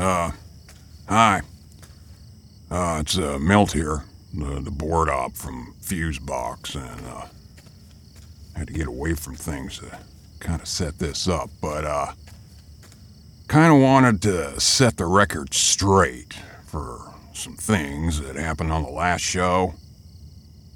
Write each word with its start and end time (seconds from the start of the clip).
Uh, 0.00 0.30
hi. 1.10 1.42
Uh, 2.70 3.00
it's 3.02 3.18
uh, 3.18 3.38
Milt 3.38 3.72
here, 3.72 4.04
the, 4.32 4.58
the 4.60 4.70
board 4.70 5.10
op 5.10 5.36
from 5.36 5.74
Fusebox, 5.82 6.74
and 6.74 7.06
uh, 7.06 7.26
had 8.56 8.68
to 8.68 8.72
get 8.72 8.86
away 8.86 9.12
from 9.12 9.34
things 9.34 9.78
to 9.80 9.98
kind 10.38 10.62
of 10.62 10.66
set 10.66 10.98
this 10.98 11.28
up, 11.28 11.50
but 11.60 11.84
uh, 11.84 12.12
kind 13.46 13.74
of 13.74 13.82
wanted 13.82 14.22
to 14.22 14.58
set 14.58 14.96
the 14.96 15.04
record 15.04 15.52
straight 15.52 16.32
for 16.64 17.12
some 17.34 17.56
things 17.56 18.22
that 18.22 18.36
happened 18.36 18.72
on 18.72 18.82
the 18.82 18.88
last 18.90 19.20
show. 19.20 19.74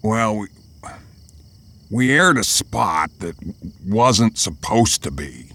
Well, 0.03 0.37
we 0.37 0.49
we 1.91 2.13
aired 2.13 2.37
a 2.37 2.45
spot 2.45 3.11
that 3.21 3.37
wasn't 3.87 4.37
supposed 4.37 5.03
to 5.05 5.11
be. 5.11 5.47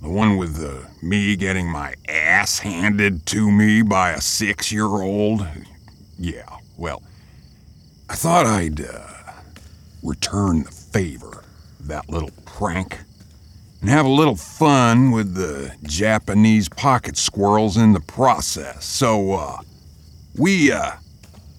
The 0.00 0.08
one 0.08 0.36
with 0.36 0.86
me 1.02 1.34
getting 1.36 1.68
my 1.68 1.94
ass 2.08 2.60
handed 2.60 3.26
to 3.26 3.50
me 3.50 3.82
by 3.82 4.10
a 4.10 4.20
six 4.20 4.70
year 4.70 4.86
old? 4.86 5.46
Yeah, 6.18 6.48
well, 6.76 7.02
I 8.08 8.14
thought 8.14 8.46
I'd 8.46 8.80
uh, 8.80 9.06
return 10.02 10.62
the 10.62 10.70
favor, 10.70 11.44
that 11.80 12.08
little 12.08 12.30
prank, 12.44 12.98
and 13.80 13.90
have 13.90 14.06
a 14.06 14.10
little 14.10 14.36
fun 14.36 15.10
with 15.10 15.34
the 15.34 15.74
Japanese 15.82 16.68
pocket 16.68 17.16
squirrels 17.16 17.76
in 17.76 17.92
the 17.92 18.00
process. 18.00 18.84
So, 18.84 19.32
uh, 19.32 19.58
we, 20.36 20.72
uh, 20.72 20.92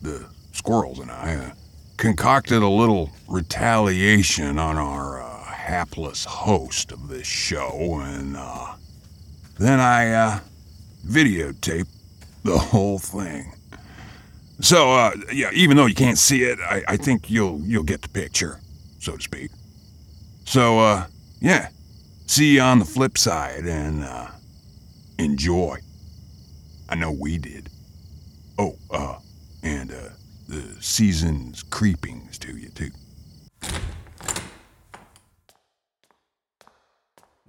the 0.01 0.25
squirrels 0.53 0.99
and 0.99 1.11
I, 1.11 1.35
uh, 1.35 1.51
concocted 1.97 2.61
a 2.61 2.69
little 2.69 3.11
retaliation 3.27 4.57
on 4.57 4.77
our 4.77 5.21
uh, 5.21 5.28
hapless 5.69 6.25
host 6.25 6.91
of 6.91 7.07
this 7.09 7.27
show, 7.27 8.01
and 8.03 8.35
uh, 8.35 8.73
then 9.59 9.79
I 9.79 10.11
uh, 10.11 10.39
videotaped 11.05 11.87
the 12.43 12.57
whole 12.57 12.97
thing. 12.97 13.53
So, 14.61 14.91
uh, 14.91 15.11
yeah, 15.31 15.51
even 15.53 15.77
though 15.77 15.85
you 15.85 15.95
can't 15.95 16.17
see 16.17 16.43
it, 16.43 16.59
I, 16.59 16.83
I 16.87 16.97
think 16.97 17.29
you'll 17.29 17.61
you'll 17.61 17.83
get 17.83 18.01
the 18.01 18.09
picture, 18.09 18.59
so 18.99 19.15
to 19.15 19.21
speak. 19.21 19.51
So, 20.45 20.79
uh, 20.79 21.05
yeah, 21.39 21.69
see 22.25 22.55
you 22.55 22.61
on 22.61 22.79
the 22.79 22.85
flip 22.85 23.17
side, 23.17 23.65
and 23.65 24.03
uh, 24.03 24.27
enjoy. 25.17 25.77
I 26.89 26.95
know 26.95 27.11
we 27.11 27.37
did. 27.37 27.69
Oh, 28.57 28.75
uh, 28.89 29.19
and 29.61 29.91
uh, 29.91 30.09
the 30.47 30.63
season's 30.81 31.61
creepings 31.63 32.39
to 32.39 32.57
you 32.57 32.69
too. 32.69 32.91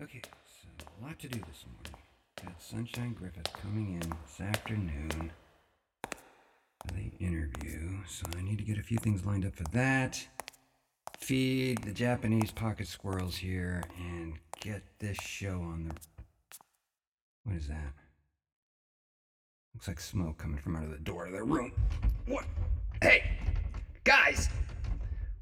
Okay, 0.03 0.23
so 0.47 0.87
a 1.03 1.05
lot 1.05 1.19
to 1.19 1.29
do 1.29 1.39
this 1.41 1.67
morning. 1.67 2.03
Got 2.43 2.63
Sunshine 2.63 3.13
Griffith 3.13 3.53
coming 3.53 4.01
in 4.01 4.01
this 4.01 4.41
afternoon 4.41 5.31
for 6.03 6.95
the 6.95 7.13
interview, 7.21 7.99
so 8.09 8.25
I 8.35 8.41
need 8.41 8.57
to 8.57 8.65
get 8.65 8.79
a 8.79 8.83
few 8.83 8.97
things 8.97 9.27
lined 9.27 9.45
up 9.45 9.55
for 9.55 9.65
that. 9.73 10.27
Feed 11.19 11.83
the 11.83 11.93
Japanese 11.93 12.51
pocket 12.51 12.87
squirrels 12.87 13.37
here 13.37 13.83
and 13.99 14.39
get 14.61 14.83
this 15.01 15.19
show 15.21 15.61
on 15.61 15.89
the. 15.89 15.95
What 17.45 17.57
is 17.57 17.69
that? 17.69 17.93
Looks 19.75 19.87
like 19.87 20.01
smoke 20.01 20.39
coming 20.39 20.61
from 20.61 20.77
out 20.77 20.85
of 20.85 20.93
the 20.93 20.99
door 20.99 21.27
of 21.27 21.33
the 21.33 21.43
room. 21.43 21.73
What? 22.27 22.47
Hey! 23.03 23.33
Guys! 24.05 24.49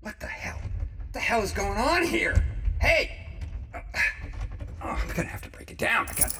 What 0.01 0.19
the 0.19 0.27
hell? 0.27 0.61
What 0.99 1.13
the 1.13 1.21
hell 1.21 1.43
is 1.43 1.53
going 1.53 1.79
on 1.79 2.03
here? 2.03 2.45
Hey! 2.81 3.25
Uh, 3.73 3.81
Oh, 4.81 4.89
I'm 4.89 5.09
gonna 5.09 5.29
have 5.29 5.43
to 5.43 5.51
break 5.51 5.71
it 5.71 5.79
down. 5.79 6.07
I 6.09 6.13
got. 6.13 6.33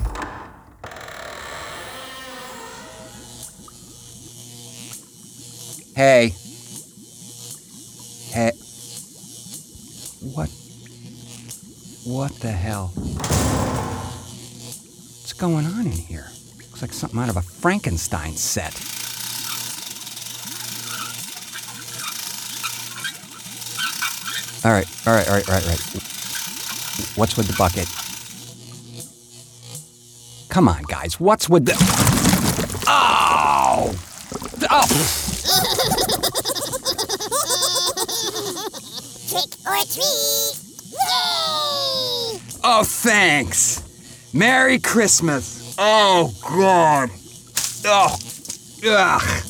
Hey. 5.97 6.33
Hey. 8.31 8.53
What? 10.35 10.49
What 12.05 12.33
the 12.41 12.53
hell? 12.53 12.93
What's 15.19 15.33
going 15.33 15.67
on 15.67 15.87
in 15.87 15.93
here? 15.93 16.29
Looks 16.59 16.83
like 16.83 16.93
something 16.93 17.19
out 17.19 17.29
of 17.29 17.37
a 17.37 17.43
Frankenstein 17.43 18.35
set. 18.35 18.75
All 24.65 24.73
right, 24.73 24.89
all 25.07 25.15
right, 25.15 25.29
all 25.29 25.35
right, 25.35 25.49
all 25.49 25.55
right, 25.55 25.65
all 25.65 25.71
right. 25.71 25.81
What's 27.17 27.37
with 27.37 27.49
the 27.49 27.55
bucket? 27.59 27.89
Come 30.49 30.69
on, 30.69 30.83
guys. 30.85 31.21
What's 31.21 31.49
with 31.49 31.67
the. 31.67 31.75
Oh! 32.87 33.95
Oh! 34.71 34.87
Trick 39.29 39.53
or 39.67 39.85
treat! 39.85 40.55
Yay! 40.91 42.41
Oh, 42.65 42.83
thanks. 42.85 43.83
Merry 44.33 44.79
Christmas. 44.79 45.75
Oh, 45.79 46.35
God. 46.43 47.11
Oh, 47.85 48.17
ugh. 48.87 49.45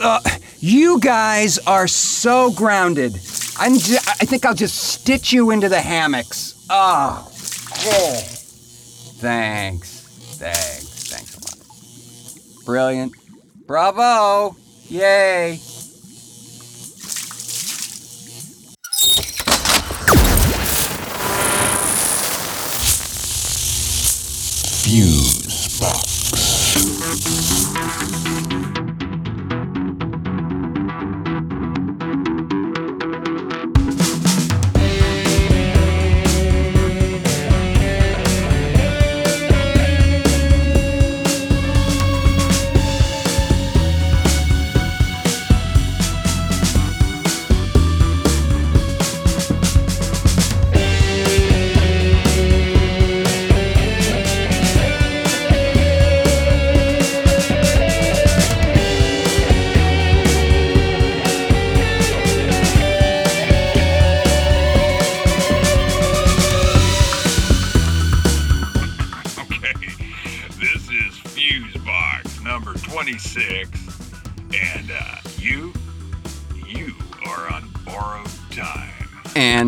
Uh, 0.00 0.20
you 0.60 1.00
guys 1.00 1.58
are 1.66 1.88
so 1.88 2.50
grounded. 2.52 3.18
I'm 3.58 3.76
ju- 3.78 3.96
I 4.06 4.24
think 4.24 4.44
I'll 4.46 4.54
just 4.54 4.76
stitch 4.76 5.32
you 5.32 5.50
into 5.50 5.68
the 5.68 5.80
hammocks. 5.80 6.54
Oh. 6.70 7.26
oh. 7.28 8.22
Thanks. 9.18 9.95
Brilliant. 12.66 13.12
Bravo. 13.66 14.56
Yay. 14.88 15.60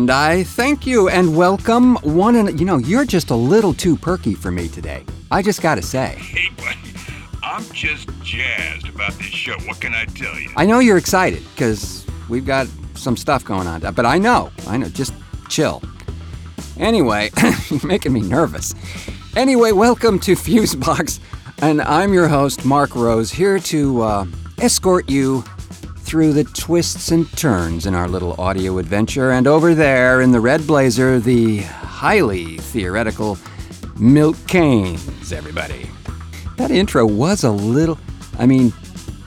And 0.09 0.15
I 0.15 0.41
thank 0.43 0.87
you 0.87 1.07
and 1.07 1.37
welcome 1.37 1.93
one 1.97 2.35
and 2.37 2.59
you 2.59 2.65
know, 2.65 2.77
you're 2.77 3.05
just 3.05 3.29
a 3.29 3.35
little 3.35 3.75
too 3.75 3.95
perky 3.95 4.33
for 4.33 4.49
me 4.49 4.67
today. 4.67 5.05
I 5.29 5.43
just 5.43 5.61
gotta 5.61 5.83
say. 5.83 6.17
Hey, 6.19 6.49
buddy, 6.57 6.79
I'm 7.43 7.63
just 7.73 8.09
jazzed 8.23 8.89
about 8.89 9.13
this 9.19 9.27
show. 9.27 9.53
What 9.67 9.79
can 9.79 9.93
I 9.93 10.05
tell 10.05 10.35
you? 10.39 10.49
I 10.57 10.65
know 10.65 10.79
you're 10.79 10.97
excited 10.97 11.43
because 11.51 12.07
we've 12.27 12.43
got 12.43 12.65
some 12.95 13.15
stuff 13.15 13.45
going 13.45 13.67
on, 13.67 13.81
but 13.93 14.03
I 14.03 14.17
know, 14.17 14.51
I 14.65 14.77
know, 14.77 14.89
just 14.89 15.13
chill. 15.47 15.79
Anyway, 16.79 17.29
you're 17.69 17.85
making 17.85 18.11
me 18.11 18.21
nervous. 18.21 18.73
Anyway, 19.35 19.73
welcome 19.73 20.17
to 20.21 20.31
Fusebox, 20.31 21.19
and 21.61 21.83
I'm 21.83 22.15
your 22.15 22.27
host, 22.27 22.65
Marc 22.65 22.95
Rose, 22.95 23.29
here 23.29 23.59
to 23.59 24.01
uh, 24.01 24.25
escort 24.57 25.07
you 25.07 25.43
through 26.09 26.33
the 26.33 26.43
twists 26.43 27.11
and 27.11 27.31
turns 27.37 27.85
in 27.85 27.93
our 27.93 28.07
little 28.07 28.33
audio 28.41 28.79
adventure. 28.79 29.29
And 29.29 29.45
over 29.45 29.75
there 29.75 30.21
in 30.21 30.31
the 30.31 30.39
red 30.39 30.65
blazer, 30.65 31.19
the 31.19 31.59
highly 31.59 32.57
theoretical 32.57 33.37
Milt 33.99 34.35
Kanes, 34.47 35.31
everybody. 35.31 35.87
That 36.57 36.71
intro 36.71 37.05
was 37.05 37.43
a 37.43 37.51
little, 37.51 37.99
I 38.39 38.47
mean, 38.47 38.73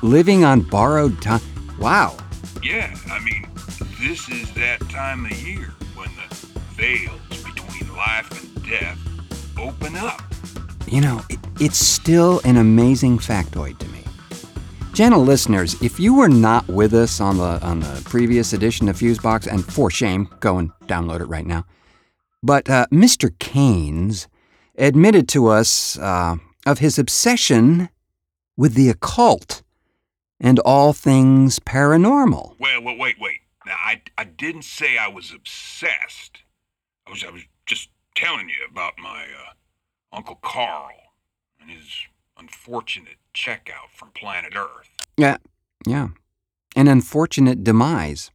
living 0.03 0.45
on 0.45 0.63
borrowed 0.63 1.23
time. 1.23 1.41
Wow. 1.79 2.17
Yeah, 2.65 2.93
I 3.13 3.21
mean, 3.21 3.47
this 4.01 4.29
is 4.29 4.53
that 4.55 4.81
time 4.91 5.25
of 5.27 5.41
year 5.41 5.73
when 5.95 6.11
the 6.17 6.35
veils 6.73 7.21
between 7.45 7.95
life 7.95 8.29
and 8.43 8.65
death 8.69 8.99
open 9.57 9.95
up. 9.95 10.21
You 10.89 11.01
know, 11.01 11.21
it, 11.31 11.39
it's 11.61 11.79
still 11.79 12.41
an 12.45 12.57
amazing 12.57 13.19
factoid 13.19 13.79
to 13.79 13.87
me. 13.91 14.02
Gentle 14.93 15.23
listeners, 15.23 15.81
if 15.81 15.99
you 15.99 16.15
were 16.15 16.29
not 16.29 16.69
with 16.69 16.93
us 16.93 17.19
on 17.19 17.39
the 17.39 17.59
on 17.63 17.81
the 17.81 18.03
previous 18.05 18.53
edition 18.53 18.91
of 18.91 18.97
Fusebox, 18.97 19.47
and 19.47 19.65
for 19.65 19.91
shame, 19.91 20.29
go 20.41 20.59
and 20.59 20.71
download 20.87 21.21
it 21.21 21.27
right 21.27 21.47
now. 21.47 21.65
But 22.43 22.69
uh, 22.69 22.87
Mr. 22.93 23.31
Kanes 23.31 24.27
admitted 24.77 25.29
to 25.31 25.47
us 25.47 25.99
uh, 25.99 26.37
of 26.67 26.81
his 26.81 26.99
obsession 26.99 27.89
with 28.55 28.75
the 28.75 28.91
occult 28.91 29.63
and 30.39 30.59
all 30.59 30.93
things 30.93 31.59
paranormal. 31.59 32.57
Well, 32.59 32.83
wait, 32.83 32.99
wait, 32.99 33.17
wait. 33.19 33.41
Now, 33.65 33.77
I, 33.83 34.03
I 34.19 34.25
didn't 34.25 34.65
say 34.65 34.99
I 34.99 35.09
was 35.09 35.33
obsessed. 35.33 36.43
I 37.07 37.13
was, 37.13 37.25
I 37.25 37.31
was 37.31 37.43
just 37.65 37.89
telling 38.15 38.51
you 38.51 38.67
about 38.71 38.95
my 38.99 39.23
uh, 39.23 39.53
Uncle 40.15 40.39
Carl 40.43 40.91
and 41.61 41.71
his 41.71 41.87
unfortunate 42.37 43.17
checkout 43.35 43.91
from 43.95 44.11
planet 44.15 44.55
Earth. 44.57 44.91
Yeah, 45.17 45.37
yeah. 45.87 46.09
An 46.75 46.89
unfortunate 46.89 47.63
demise 47.65 48.31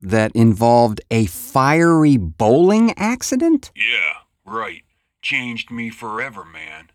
that 0.00 0.32
involved 0.34 1.00
a 1.10 1.26
fiery 1.26 2.16
bowling 2.16 2.94
accident? 2.96 3.70
Yeah, 3.74 4.22
right. 4.44 4.82
Changed 5.22 5.70
me 5.70 5.90
forever, 5.90 6.44
man. 6.44 6.90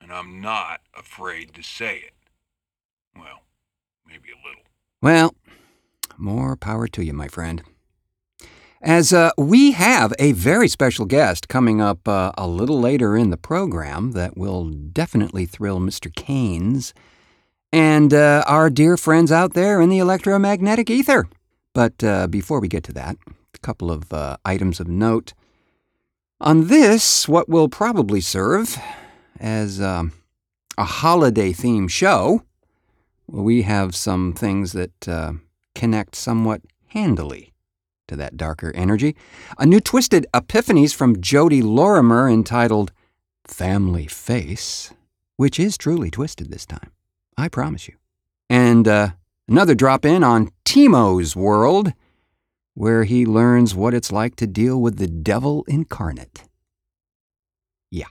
And 0.00 0.12
I'm 0.12 0.40
not 0.40 0.80
afraid 0.96 1.52
to 1.54 1.62
say 1.62 1.96
it. 1.98 2.14
Well, 3.14 3.42
maybe 4.06 4.30
a 4.30 4.46
little. 4.46 4.62
Well, 5.02 5.34
more 6.16 6.56
power 6.56 6.88
to 6.88 7.04
you, 7.04 7.12
my 7.12 7.28
friend. 7.28 7.62
As 8.82 9.12
uh, 9.12 9.30
we 9.36 9.72
have 9.72 10.14
a 10.18 10.32
very 10.32 10.66
special 10.66 11.04
guest 11.04 11.48
coming 11.48 11.82
up 11.82 12.08
uh, 12.08 12.32
a 12.38 12.46
little 12.46 12.80
later 12.80 13.14
in 13.14 13.28
the 13.28 13.36
program 13.36 14.12
that 14.12 14.38
will 14.38 14.70
definitely 14.70 15.44
thrill 15.44 15.80
Mr. 15.80 16.10
Kanes 16.10 16.94
and 17.74 18.14
uh, 18.14 18.42
our 18.46 18.70
dear 18.70 18.96
friends 18.96 19.30
out 19.30 19.52
there 19.52 19.82
in 19.82 19.90
the 19.90 19.98
electromagnetic 19.98 20.88
ether. 20.88 21.28
But 21.74 22.02
uh, 22.02 22.26
before 22.28 22.58
we 22.58 22.68
get 22.68 22.82
to 22.84 22.92
that, 22.94 23.18
a 23.54 23.58
couple 23.58 23.90
of 23.90 24.10
uh, 24.14 24.38
items 24.46 24.80
of 24.80 24.88
note. 24.88 25.34
On 26.40 26.68
this, 26.68 27.28
what 27.28 27.50
will 27.50 27.68
probably 27.68 28.22
serve 28.22 28.78
as 29.38 29.78
um, 29.78 30.12
a 30.78 30.84
holiday 30.84 31.52
themed 31.52 31.90
show, 31.90 32.44
we 33.26 33.60
have 33.60 33.94
some 33.94 34.32
things 34.32 34.72
that 34.72 35.06
uh, 35.06 35.34
connect 35.74 36.16
somewhat 36.16 36.62
handily 36.86 37.49
to 38.10 38.16
that 38.16 38.36
darker 38.36 38.72
energy. 38.74 39.16
A 39.58 39.64
new 39.64 39.80
Twisted 39.80 40.26
Epiphanies 40.34 40.94
from 40.94 41.20
Jodi 41.20 41.62
Lorimer 41.62 42.28
entitled 42.28 42.92
Family 43.46 44.06
Face, 44.06 44.92
which 45.36 45.58
is 45.58 45.78
truly 45.78 46.10
twisted 46.10 46.50
this 46.50 46.66
time. 46.66 46.90
I 47.38 47.48
promise 47.48 47.88
you. 47.88 47.94
And 48.50 48.86
uh, 48.86 49.10
another 49.48 49.76
drop 49.76 50.04
in 50.04 50.22
on 50.22 50.50
Timo's 50.64 51.36
world, 51.36 51.92
where 52.74 53.04
he 53.04 53.24
learns 53.24 53.74
what 53.74 53.94
it's 53.94 54.12
like 54.12 54.34
to 54.36 54.46
deal 54.46 54.80
with 54.80 54.98
the 54.98 55.06
devil 55.06 55.64
incarnate. 55.68 56.44
Yeah. 57.90 58.06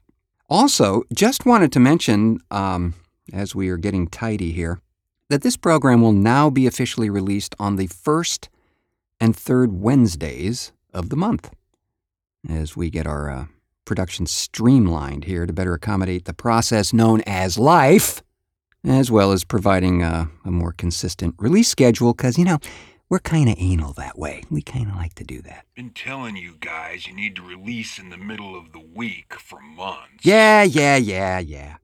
Also, 0.49 1.03
just 1.13 1.45
wanted 1.45 1.71
to 1.73 1.79
mention, 1.79 2.39
um, 2.49 2.93
as 3.33 3.53
we 3.53 3.69
are 3.69 3.77
getting 3.77 4.07
tidy 4.07 4.53
here, 4.53 4.79
that 5.29 5.41
this 5.41 5.57
program 5.57 6.01
will 6.01 6.13
now 6.13 6.49
be 6.49 6.65
officially 6.65 7.09
released 7.09 7.53
on 7.59 7.75
the 7.75 7.87
first 7.87 8.49
and 9.19 9.35
third 9.35 9.73
Wednesdays 9.73 10.71
of 10.93 11.09
the 11.09 11.15
month 11.15 11.51
as 12.47 12.75
we 12.75 12.89
get 12.89 13.05
our 13.05 13.29
uh, 13.29 13.45
production 13.85 14.25
streamlined 14.25 15.25
here 15.25 15.45
to 15.45 15.53
better 15.53 15.73
accommodate 15.73 16.25
the 16.25 16.33
process 16.33 16.93
known 16.93 17.21
as 17.25 17.57
life, 17.57 18.21
as 18.83 19.11
well 19.11 19.31
as 19.31 19.43
providing 19.43 20.03
uh, 20.03 20.27
a 20.45 20.51
more 20.51 20.71
consistent 20.71 21.35
release 21.37 21.67
schedule 21.67 22.13
because, 22.13 22.37
you 22.37 22.45
know, 22.45 22.59
we're 23.09 23.19
kind 23.19 23.49
of 23.49 23.55
anal 23.57 23.93
that 23.93 24.17
way. 24.17 24.43
We 24.51 24.61
kind 24.61 24.87
of 24.87 24.95
like 24.95 25.15
to 25.15 25.23
do 25.23 25.41
that. 25.41 25.65
Been 25.75 25.89
telling 25.89 26.37
you 26.37 26.55
guys 26.59 27.07
you 27.07 27.13
need 27.13 27.35
to 27.37 27.41
release 27.41 27.97
in 27.97 28.09
the 28.09 28.17
middle 28.17 28.55
of 28.55 28.71
the 28.71 28.79
week 28.79 29.33
for 29.33 29.59
months. 29.59 30.23
Yeah, 30.23 30.61
yeah, 30.63 30.95
yeah, 30.95 31.39
yeah. 31.39 31.77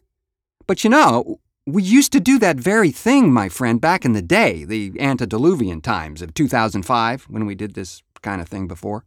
But 0.68 0.84
you 0.84 0.90
know, 0.90 1.40
we 1.66 1.82
used 1.82 2.12
to 2.12 2.20
do 2.20 2.38
that 2.40 2.58
very 2.58 2.92
thing, 2.92 3.34
my 3.34 3.50
friend, 3.50 3.82
back 3.82 4.06
in 4.06 4.14
the 4.14 4.22
day, 4.22 4.66
the 4.66 4.94
antediluvian 5.00 5.82
times 5.82 6.22
of 6.22 6.34
2005, 6.34 7.24
when 7.24 7.46
we 7.46 7.56
did 7.56 7.74
this 7.74 8.04
kind 8.22 8.42
of 8.42 8.48
thing 8.48 8.68
before. 8.68 9.06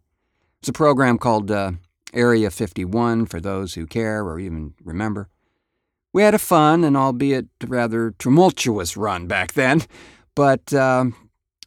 It's 0.60 0.68
a 0.68 0.72
program 0.72 1.18
called 1.18 1.50
uh, 1.50 1.72
Area 2.12 2.50
51 2.50 3.26
for 3.26 3.40
those 3.40 3.74
who 3.74 3.86
care 3.86 4.24
or 4.24 4.40
even 4.40 4.74
remember. 4.82 5.28
We 6.12 6.22
had 6.22 6.34
a 6.34 6.38
fun 6.38 6.82
and 6.82 6.96
albeit 6.96 7.46
rather 7.64 8.12
tumultuous 8.18 8.96
run 8.96 9.26
back 9.26 9.52
then, 9.52 9.82
but 10.34 10.72
um, 10.74 11.14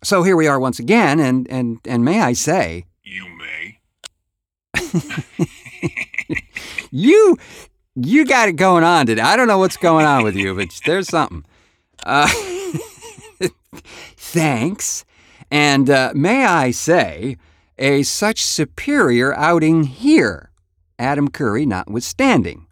so 0.03 0.23
here 0.23 0.35
we 0.35 0.47
are 0.47 0.59
once 0.59 0.79
again, 0.79 1.19
and 1.19 1.47
and 1.49 1.79
and 1.85 2.03
may 2.03 2.21
I 2.21 2.33
say, 2.33 2.85
You 3.03 3.27
may. 3.37 3.79
you 6.91 7.37
you 7.95 8.25
got 8.25 8.49
it 8.49 8.53
going 8.53 8.83
on 8.83 9.05
today. 9.05 9.21
I 9.21 9.35
don't 9.35 9.47
know 9.47 9.57
what's 9.57 9.77
going 9.77 10.05
on 10.05 10.23
with 10.23 10.35
you, 10.35 10.55
but 10.55 10.69
there's 10.85 11.09
something. 11.09 11.45
Uh, 12.03 12.29
thanks, 14.17 15.05
and 15.49 15.89
uh, 15.89 16.11
may 16.15 16.45
I 16.45 16.71
say, 16.71 17.37
a 17.77 18.03
such 18.03 18.43
superior 18.43 19.35
outing 19.35 19.83
here, 19.83 20.51
Adam 20.97 21.29
Curry 21.29 21.65
notwithstanding. 21.65 22.67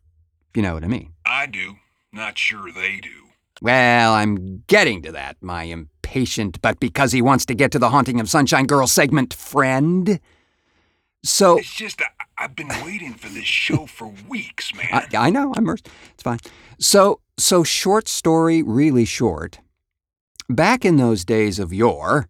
If 0.50 0.58
you 0.58 0.64
know 0.64 0.74
what 0.74 0.84
I 0.84 0.88
mean. 0.88 1.14
I 1.26 1.46
do. 1.46 1.76
Not 2.12 2.38
sure 2.38 2.72
they 2.72 3.00
do. 3.00 3.10
Well, 3.62 4.14
I'm 4.14 4.64
getting 4.68 5.02
to 5.04 5.12
that, 5.12 5.38
my 5.42 5.64
impatient, 5.64 6.62
but 6.62 6.80
because 6.80 7.12
he 7.12 7.22
wants 7.22 7.46
to 7.48 7.54
get 7.54 7.72
to 7.74 7.80
the 7.80 7.90
Haunting 7.90 8.20
of 8.20 8.30
Sunshine 8.30 8.66
Girl 8.66 8.88
segment, 8.88 9.34
friend. 9.34 10.20
So, 11.24 11.58
It's 11.60 11.76
just 11.76 12.02
I, 12.02 12.19
I've 12.40 12.56
been 12.56 12.70
waiting 12.86 13.14
for 13.16 13.28
this 13.28 13.46
show 13.46 13.86
for 13.86 14.14
weeks, 14.28 14.74
man. 14.74 14.88
I, 14.92 15.08
I 15.28 15.30
know, 15.30 15.54
I'm. 15.56 15.68
It's 15.70 16.24
fine. 16.24 16.40
So, 16.80 17.20
so 17.38 17.64
short 17.64 18.08
story, 18.08 18.64
really 18.64 19.06
short. 19.06 19.60
Back 20.50 20.86
in 20.86 20.96
those 20.96 21.26
days 21.26 21.60
of 21.60 21.74
yore, 21.74 22.28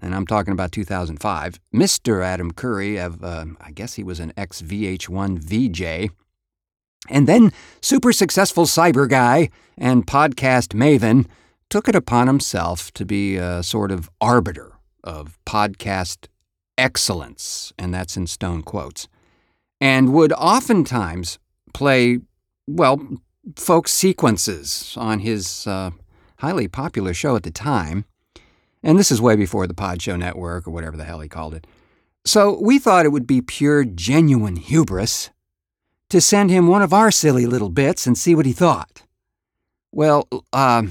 and 0.00 0.14
I'm 0.14 0.26
talking 0.26 0.52
about 0.52 0.72
2005, 0.72 1.60
Mr. 1.74 2.24
Adam 2.24 2.52
Curry, 2.52 2.96
of 2.96 3.22
uh, 3.22 3.46
I 3.60 3.72
guess 3.72 3.94
he 3.94 4.04
was 4.04 4.20
an 4.20 4.32
ex 4.36 4.62
VH1 4.62 5.38
VJ, 5.40 6.10
and 7.10 7.26
then 7.26 7.52
super 7.82 8.12
successful 8.12 8.64
cyber 8.64 9.08
guy 9.08 9.50
and 9.76 10.06
podcast 10.06 10.68
maven, 10.68 11.26
took 11.68 11.88
it 11.88 11.96
upon 11.96 12.28
himself 12.28 12.92
to 12.92 13.04
be 13.04 13.36
a 13.36 13.62
sort 13.62 13.90
of 13.90 14.08
arbiter 14.20 14.72
of 15.02 15.38
podcast 15.44 16.28
excellence, 16.78 17.72
and 17.78 17.92
that's 17.92 18.16
in 18.16 18.26
stone 18.26 18.62
quotes, 18.62 19.06
and 19.84 20.14
would 20.14 20.32
oftentimes 20.32 21.38
play, 21.74 22.20
well, 22.66 23.06
folk 23.54 23.86
sequences 23.86 24.94
on 24.96 25.18
his 25.18 25.66
uh, 25.66 25.90
highly 26.38 26.68
popular 26.68 27.12
show 27.12 27.36
at 27.36 27.42
the 27.42 27.50
time. 27.50 28.06
And 28.82 28.98
this 28.98 29.12
is 29.12 29.20
way 29.20 29.36
before 29.36 29.66
the 29.66 29.74
Pod 29.74 30.00
Show 30.00 30.16
Network 30.16 30.66
or 30.66 30.70
whatever 30.70 30.96
the 30.96 31.04
hell 31.04 31.20
he 31.20 31.28
called 31.28 31.52
it. 31.52 31.66
So 32.24 32.58
we 32.62 32.78
thought 32.78 33.04
it 33.04 33.10
would 33.10 33.26
be 33.26 33.42
pure, 33.42 33.84
genuine 33.84 34.56
hubris 34.56 35.28
to 36.08 36.18
send 36.18 36.48
him 36.48 36.66
one 36.66 36.80
of 36.80 36.94
our 36.94 37.10
silly 37.10 37.44
little 37.44 37.68
bits 37.68 38.06
and 38.06 38.16
see 38.16 38.34
what 38.34 38.46
he 38.46 38.54
thought. 38.54 39.02
Well, 39.92 40.26
uh, 40.50 40.84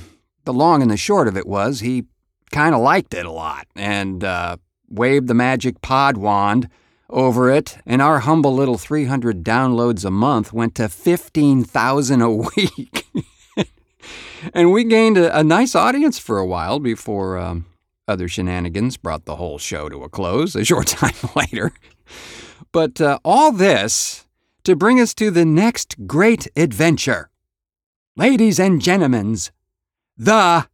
the 0.46 0.54
long 0.54 0.84
and 0.84 0.92
the 0.92 0.98
short 0.98 1.28
of 1.28 1.36
it 1.36 1.48
was 1.48 1.80
he 1.80 2.06
kind 2.52 2.76
of 2.76 2.82
liked 2.82 3.16
it 3.16 3.26
a 3.26 3.32
lot 3.32 3.66
and 3.76 4.24
uh, 4.24 4.58
waved 4.88 5.28
the 5.28 5.34
magic 5.34 5.82
pod 5.82 6.16
wand 6.16 6.70
over 7.14 7.50
it, 7.50 7.78
and 7.86 8.02
our 8.02 8.20
humble 8.20 8.54
little 8.54 8.78
300 8.78 9.44
downloads 9.44 10.04
a 10.04 10.12
month 10.12 10.52
went 10.52 10.76
to 10.76 10.90
15,000 10.90 12.22
a 12.22 12.30
week. 12.56 13.08
and 14.54 14.72
we 14.72 14.84
gained 14.84 15.18
a, 15.18 15.38
a, 15.38 15.44
nice 15.44 15.76
audience 15.76 16.20
for 16.20 16.40
a 16.40 16.46
while 16.46 16.80
before 16.80 17.38
um, 17.38 17.66
other 18.08 18.28
shenanigans 18.28 18.98
brought 18.98 19.26
the 19.26 19.38
whole 19.38 19.58
show 19.58 19.88
to 19.88 20.04
a 20.04 20.10
close 20.10 20.56
a 20.56 20.66
short 20.66 20.88
time 21.00 21.14
later. 21.36 21.72
But 22.72 23.00
uh, 23.00 23.20
all 23.24 23.52
this 23.52 24.26
to 24.64 24.76
bring 24.76 25.00
us 25.00 25.14
to 25.16 25.30
the 25.30 25.46
next 25.46 26.08
great 26.08 26.48
adventure. 26.56 27.30
Ladies 28.16 28.60
and 28.60 28.82
gentlemen, 28.82 29.38
the 30.18 30.68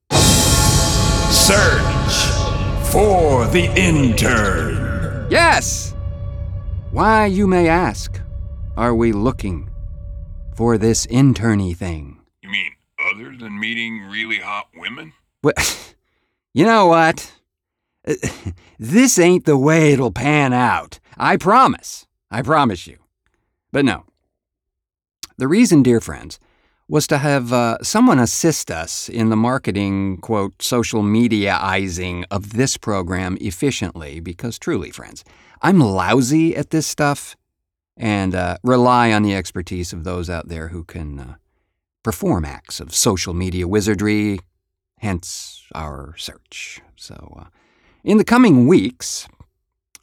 Search 1.31 2.15
for 2.91 3.47
the 3.47 3.71
intern. 3.75 5.27
Yes! 5.29 5.88
Why, 6.91 7.27
you 7.27 7.45
may 7.45 7.67
ask, 7.67 8.19
are 8.75 8.95
we 8.95 9.11
looking 9.11 9.69
for 10.55 10.75
this 10.75 11.05
interny 11.05 11.77
thing? 11.77 12.19
You 12.41 12.49
mean 12.49 12.71
other 13.13 13.35
than 13.37 13.59
meeting 13.59 14.05
really 14.09 14.39
hot 14.39 14.69
women? 14.75 15.13
Well, 15.43 15.53
you 16.53 16.65
know 16.65 16.87
what? 16.87 17.31
This 18.81 19.19
ain't 19.19 19.43
the 19.43 19.57
way 19.57 19.91
it'll 19.91 20.13
pan 20.13 20.53
out. 20.53 20.99
I 21.17 21.35
promise. 21.35 22.07
I 22.31 22.41
promise 22.41 22.87
you. 22.87 22.97
But 23.73 23.83
no. 23.83 24.05
The 25.37 25.49
reason, 25.49 25.83
dear 25.83 25.99
friends, 25.99 26.39
was 26.87 27.05
to 27.07 27.17
have 27.17 27.51
uh, 27.51 27.77
someone 27.83 28.17
assist 28.17 28.71
us 28.71 29.09
in 29.09 29.29
the 29.29 29.35
marketing, 29.35 30.17
quote, 30.21 30.61
social 30.61 31.03
mediaizing 31.03 32.23
of 32.31 32.53
this 32.53 32.77
program 32.77 33.37
efficiently, 33.41 34.21
because 34.21 34.57
truly, 34.57 34.91
friends, 34.91 35.25
I'm 35.61 35.79
lousy 35.79 36.55
at 36.55 36.69
this 36.69 36.87
stuff 36.87 37.35
and 37.97 38.33
uh, 38.33 38.57
rely 38.63 39.11
on 39.11 39.23
the 39.23 39.35
expertise 39.35 39.91
of 39.91 40.03
those 40.03 40.29
out 40.29 40.47
there 40.47 40.69
who 40.69 40.83
can 40.83 41.19
uh, 41.19 41.35
perform 42.01 42.45
acts 42.45 42.79
of 42.79 42.95
social 42.95 43.33
media 43.33 43.67
wizardry, 43.67 44.39
hence 44.99 45.65
our 45.75 46.15
search. 46.17 46.81
So, 46.95 47.37
uh, 47.39 47.45
in 48.03 48.17
the 48.17 48.23
coming 48.23 48.67
weeks, 48.67 49.27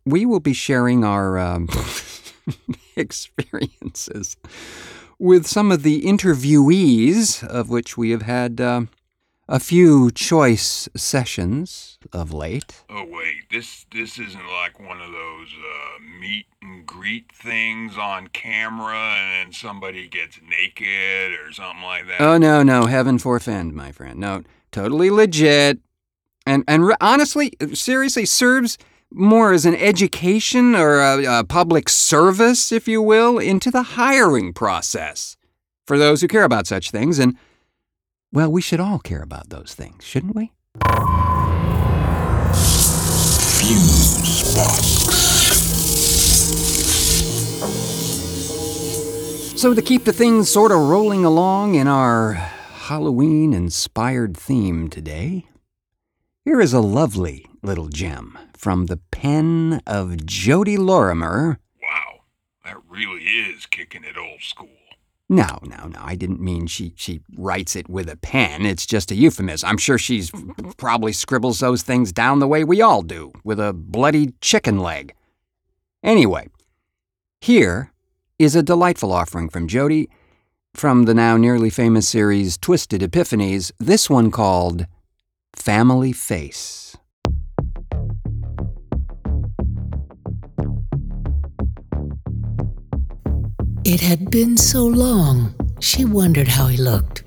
we 0.05 0.27
will 0.27 0.41
be 0.41 0.53
sharing 0.53 1.05
our 1.05 1.39
um, 1.39 1.69
experiences 2.97 4.37
with 5.19 5.47
some 5.47 5.73
of 5.73 5.83
the 5.83 6.03
interviewees, 6.03 7.43
of 7.47 7.71
which 7.71 7.97
we 7.97 8.11
have 8.11 8.23
had 8.23 8.61
uh, 8.61 8.83
a 9.49 9.61
few 9.61 10.11
choice 10.11 10.89
sessions 10.97 11.99
of 12.13 12.33
late. 12.33 12.83
Oh 12.91 13.05
wait, 13.05 13.49
this 13.51 13.87
this 13.93 14.19
isn't 14.19 14.47
like 14.49 14.81
one 14.81 15.01
of 15.01 15.13
those 15.13 15.49
uh, 15.53 16.21
meet 16.21 16.47
and 16.63 16.85
greet 16.85 17.31
things 17.33 17.97
on 17.97 18.29
camera, 18.29 19.15
and 19.17 19.47
then 19.49 19.53
somebody 19.53 20.09
gets 20.09 20.41
naked 20.49 21.33
or 21.33 21.53
something 21.53 21.83
like 21.83 22.07
that. 22.09 22.21
Oh 22.21 22.39
no, 22.39 22.63
no, 22.63 22.87
heaven 22.87 23.19
forfend, 23.19 23.75
my 23.75 23.93
friend. 23.93 24.19
No, 24.19 24.43
totally 24.73 25.11
legit, 25.11 25.79
and 26.45 26.65
and 26.67 26.87
re- 26.87 26.97
honestly, 27.01 27.53
seriously, 27.73 28.25
serves 28.25 28.79
more 29.13 29.53
as 29.53 29.65
an 29.65 29.77
education 29.77 30.75
or 30.75 31.01
a, 31.01 31.41
a 31.41 31.45
public 31.45 31.89
service, 31.89 32.73
if 32.73 32.89
you 32.89 33.01
will, 33.01 33.39
into 33.39 33.71
the 33.71 33.83
hiring 33.83 34.53
process 34.53 35.37
for 35.87 35.97
those 35.97 36.21
who 36.21 36.29
care 36.29 36.43
about 36.43 36.67
such 36.67 36.91
things. 36.91 37.21
And 37.21 37.37
well, 38.37 38.53
we 38.53 38.61
should 38.61 38.81
all 38.81 38.99
care 38.99 39.23
about 39.23 39.49
those 39.49 39.73
things, 39.73 40.05
shouldn't 40.05 40.37
we? 40.37 40.53
Fuse 43.57 44.55
box. 44.55 44.87
So, 49.59 49.73
to 49.73 49.81
keep 49.81 50.05
the 50.05 50.13
things 50.13 50.51
sort 50.51 50.71
of 50.71 50.81
rolling 50.81 51.25
along 51.25 51.77
in 51.77 51.89
our 51.89 52.35
Halloween 52.35 53.55
inspired 53.55 54.37
theme 54.37 54.91
today, 54.91 55.47
here 56.45 56.61
is 56.61 56.75
a 56.75 56.81
lovely 56.81 57.47
little 57.63 57.89
gem 57.89 58.39
from 58.55 58.85
the 58.85 58.99
pen 59.11 59.81
of 59.87 60.27
Jodi 60.27 60.77
Lorimer. 60.77 61.59
Wow, 61.83 62.25
that 62.67 62.77
really 62.87 63.23
is 63.23 63.65
kicking 63.65 64.05
it 64.05 64.19
old 64.19 64.43
school. 64.43 64.86
No, 65.29 65.59
no, 65.63 65.89
no. 65.89 65.99
I 66.01 66.15
didn't 66.15 66.41
mean 66.41 66.69
she 66.69 66.93
she 66.97 67.21
writes 67.37 67.75
it 67.75 67.89
with 67.89 68.09
a 68.09 68.17
pen. 68.17 68.65
It's 68.65 68.87
just 68.87 69.11
a 69.11 69.17
euphemism. 69.17 69.69
I'm 69.69 69.79
sure 69.79 69.99
she's 69.99 70.31
probably 70.77 71.13
scribbles 71.13 71.59
those 71.59 71.83
things 71.83 72.13
down 72.13 72.39
the 72.39 72.47
way 72.47 72.63
we 72.63 72.81
all 72.81 73.03
do, 73.03 73.33
with 73.45 73.59
a 73.59 73.73
bloody 73.73 74.35
chicken 74.41 74.79
leg. 74.79 75.15
Anyway, 76.03 76.49
here 77.41 77.93
is 78.39 78.55
a 78.55 78.63
delightful 78.63 79.13
offering 79.13 79.49
from 79.49 79.67
Jodi 79.67 80.09
from 80.77 81.05
the 81.05 81.15
now 81.15 81.37
nearly 81.37 81.71
famous 81.71 82.07
series 82.07 82.59
Twisted 82.59 83.01
Epiphanies, 83.01 83.73
this 83.81 84.11
one 84.11 84.31
called 84.31 84.87
Family 85.55 86.13
Face. 86.13 86.86
It 93.89 94.01
had 94.01 94.33
been 94.33 94.57
so 94.57 94.85
long, 94.85 95.55
she 95.79 96.05
wondered 96.05 96.49
how 96.49 96.67
he 96.67 96.77
looked. 96.77 97.25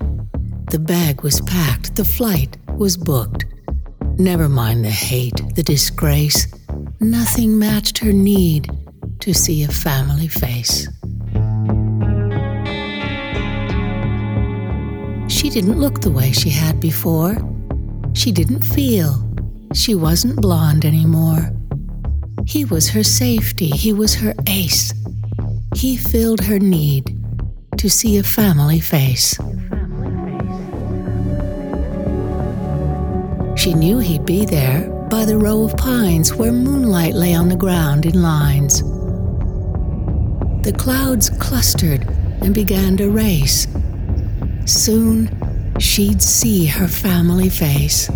The 0.70 0.78
bag 0.78 1.22
was 1.22 1.40
packed, 1.40 1.96
the 1.96 2.04
flight 2.04 2.58
was 2.76 2.98
booked. 2.98 3.46
Never 4.18 4.46
mind 4.46 4.84
the 4.84 4.90
hate, 4.90 5.40
the 5.54 5.62
disgrace. 5.62 6.46
Nothing 7.00 7.58
matched 7.58 7.96
her 7.96 8.12
need 8.12 8.70
to 9.20 9.32
see 9.32 9.62
a 9.62 9.68
family 9.68 10.28
face. 10.28 10.86
She 15.34 15.48
didn't 15.48 15.80
look 15.80 16.02
the 16.02 16.12
way 16.14 16.30
she 16.30 16.50
had 16.50 16.78
before. 16.78 17.38
She 18.12 18.30
didn't 18.32 18.64
feel. 18.64 19.26
She 19.72 19.94
wasn't 19.94 20.42
blonde 20.42 20.84
anymore. 20.84 21.52
He 22.44 22.66
was 22.66 22.90
her 22.90 23.02
safety, 23.02 23.68
he 23.68 23.94
was 23.94 24.14
her 24.16 24.34
ace. 24.46 24.92
He 25.74 25.96
filled 25.96 26.40
her 26.44 26.58
need 26.58 27.16
to 27.78 27.88
see 27.88 28.18
a 28.18 28.22
family 28.22 28.80
face. 28.80 29.38
She 33.56 33.74
knew 33.74 33.98
he'd 33.98 34.24
be 34.24 34.44
there 34.44 34.88
by 35.10 35.24
the 35.24 35.36
row 35.36 35.64
of 35.64 35.76
pines 35.76 36.34
where 36.34 36.52
moonlight 36.52 37.14
lay 37.14 37.34
on 37.34 37.48
the 37.48 37.56
ground 37.56 38.06
in 38.06 38.22
lines. 38.22 38.82
The 40.62 40.74
clouds 40.76 41.30
clustered 41.38 42.06
and 42.42 42.54
began 42.54 42.96
to 42.98 43.10
race. 43.10 43.66
Soon 44.66 45.30
she'd 45.78 46.20
see 46.20 46.66
her 46.66 46.88
family 46.88 47.48
face. 47.48 48.10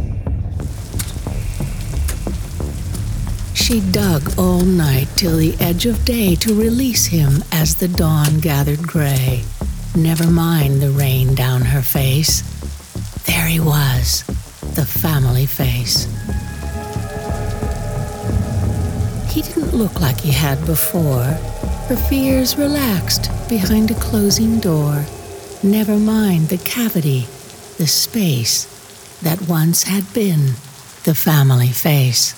She 3.64 3.80
dug 3.80 4.38
all 4.38 4.60
night 4.60 5.08
till 5.16 5.38
the 5.38 5.56
edge 5.58 5.86
of 5.86 6.04
day 6.04 6.34
to 6.34 6.54
release 6.54 7.06
him 7.06 7.42
as 7.50 7.76
the 7.76 7.88
dawn 7.88 8.40
gathered 8.40 8.82
gray. 8.82 9.42
Never 9.96 10.26
mind 10.26 10.82
the 10.82 10.90
rain 10.90 11.34
down 11.34 11.62
her 11.62 11.80
face. 11.80 12.42
There 13.24 13.46
he 13.46 13.60
was, 13.60 14.22
the 14.74 14.84
family 14.84 15.46
face. 15.46 16.04
He 19.32 19.40
didn't 19.40 19.72
look 19.72 19.98
like 19.98 20.20
he 20.20 20.32
had 20.32 20.66
before. 20.66 21.24
Her 21.88 21.96
fears 21.96 22.58
relaxed 22.58 23.30
behind 23.48 23.90
a 23.90 23.94
closing 23.94 24.60
door. 24.60 25.06
Never 25.62 25.96
mind 25.96 26.50
the 26.50 26.58
cavity, 26.58 27.20
the 27.78 27.86
space 27.86 28.66
that 29.22 29.48
once 29.48 29.84
had 29.84 30.12
been 30.12 30.52
the 31.04 31.14
family 31.14 31.68
face. 31.68 32.34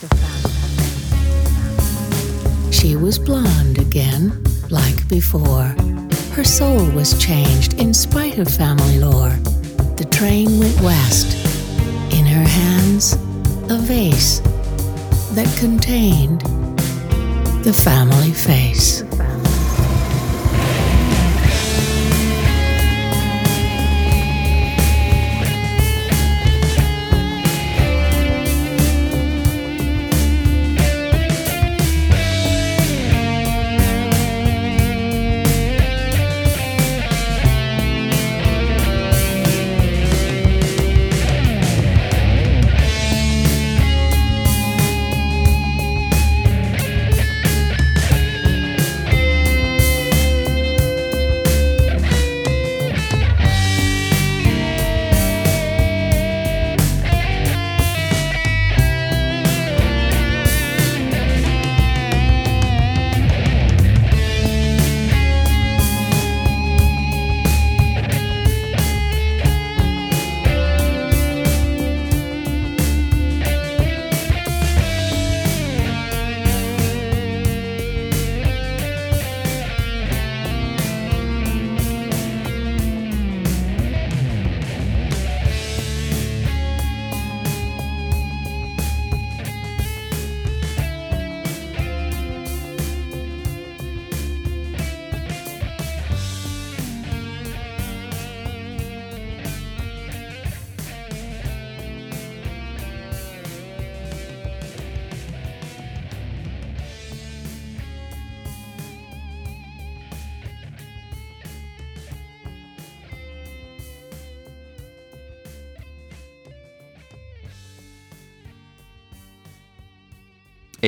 She 2.86 2.94
was 2.94 3.18
blonde 3.18 3.78
again, 3.78 4.44
like 4.70 5.08
before. 5.08 5.74
Her 6.34 6.44
soul 6.44 6.88
was 6.90 7.18
changed 7.18 7.80
in 7.80 7.92
spite 7.92 8.38
of 8.38 8.46
family 8.46 9.00
lore. 9.00 9.36
The 9.96 10.06
train 10.08 10.60
went 10.60 10.80
west. 10.80 11.34
In 12.14 12.24
her 12.24 12.48
hands, 12.48 13.14
a 13.68 13.76
vase 13.76 14.38
that 15.34 15.52
contained 15.58 16.42
the 17.64 17.72
family 17.72 18.30
face. 18.30 19.02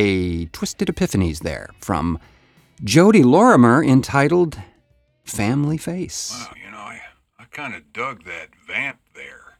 A 0.00 0.45
Twisted 0.47 0.87
Epiphanies 0.87 1.40
there 1.40 1.71
from 1.81 2.21
Jodi 2.85 3.25
Lorimer 3.25 3.83
entitled 3.83 4.57
Family 5.25 5.76
Face. 5.76 6.31
Wow, 6.33 6.52
you 6.64 6.71
know, 6.71 6.76
I, 6.76 7.00
I 7.40 7.45
kind 7.50 7.75
of 7.75 7.93
dug 7.93 8.23
that 8.25 8.50
vamp 8.64 9.00
there. 9.17 9.59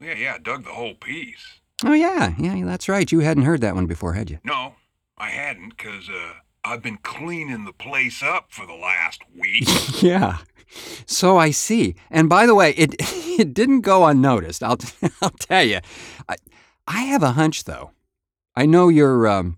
Yeah, 0.00 0.14
yeah, 0.14 0.34
I 0.34 0.38
dug 0.38 0.64
the 0.64 0.72
whole 0.72 0.94
piece. 0.94 1.60
Oh, 1.84 1.92
yeah, 1.92 2.34
yeah, 2.36 2.64
that's 2.64 2.88
right. 2.88 3.10
You 3.12 3.20
hadn't 3.20 3.44
heard 3.44 3.60
that 3.60 3.76
one 3.76 3.86
before, 3.86 4.14
had 4.14 4.28
you? 4.28 4.40
No, 4.42 4.74
I 5.16 5.28
hadn't, 5.28 5.76
because 5.76 6.08
uh, 6.08 6.32
I've 6.64 6.82
been 6.82 6.98
cleaning 7.04 7.64
the 7.64 7.72
place 7.72 8.24
up 8.24 8.46
for 8.50 8.66
the 8.66 8.74
last 8.74 9.22
week. 9.38 9.68
Yeah. 10.02 10.38
So 11.06 11.36
I 11.36 11.52
see. 11.52 11.94
And 12.10 12.28
by 12.28 12.46
the 12.46 12.56
way, 12.56 12.72
it 12.72 12.96
it 12.98 13.54
didn't 13.54 13.82
go 13.82 14.04
unnoticed. 14.04 14.64
I'll 14.64 14.78
I'll 15.22 15.30
tell 15.30 15.62
you. 15.62 15.78
I, 16.28 16.34
I 16.88 17.02
have 17.02 17.22
a 17.22 17.32
hunch 17.32 17.62
though. 17.62 17.92
I 18.56 18.66
know 18.66 18.88
your 18.88 19.26
um, 19.26 19.56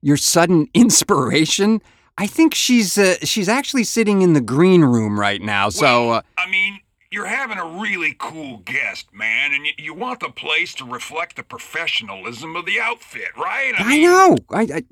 your 0.00 0.16
sudden 0.16 0.68
inspiration. 0.74 1.80
I 2.16 2.26
think 2.26 2.54
she's 2.54 2.96
uh, 2.96 3.16
she's 3.22 3.48
actually 3.48 3.84
sitting 3.84 4.22
in 4.22 4.34
the 4.34 4.40
green 4.40 4.82
room 4.82 5.18
right 5.18 5.42
now. 5.42 5.68
So 5.68 6.10
uh, 6.10 6.22
I 6.38 6.48
mean, 6.48 6.80
you're 7.10 7.26
having 7.26 7.58
a 7.58 7.66
really 7.66 8.14
cool 8.18 8.58
guest, 8.58 9.06
man, 9.12 9.52
and 9.52 9.66
you, 9.66 9.72
you 9.78 9.94
want 9.94 10.20
the 10.20 10.30
place 10.30 10.74
to 10.74 10.84
reflect 10.84 11.36
the 11.36 11.42
professionalism 11.42 12.54
of 12.56 12.66
the 12.66 12.80
outfit, 12.80 13.36
right? 13.36 13.72
I 13.78 13.98
know. 13.98 14.36
I, 14.50 14.62
I 14.62 14.82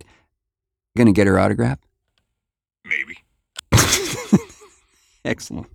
gonna 0.96 1.12
get 1.12 1.26
her 1.26 1.38
autograph. 1.38 1.78
Maybe. 2.84 3.18
Excellent. 5.24 5.68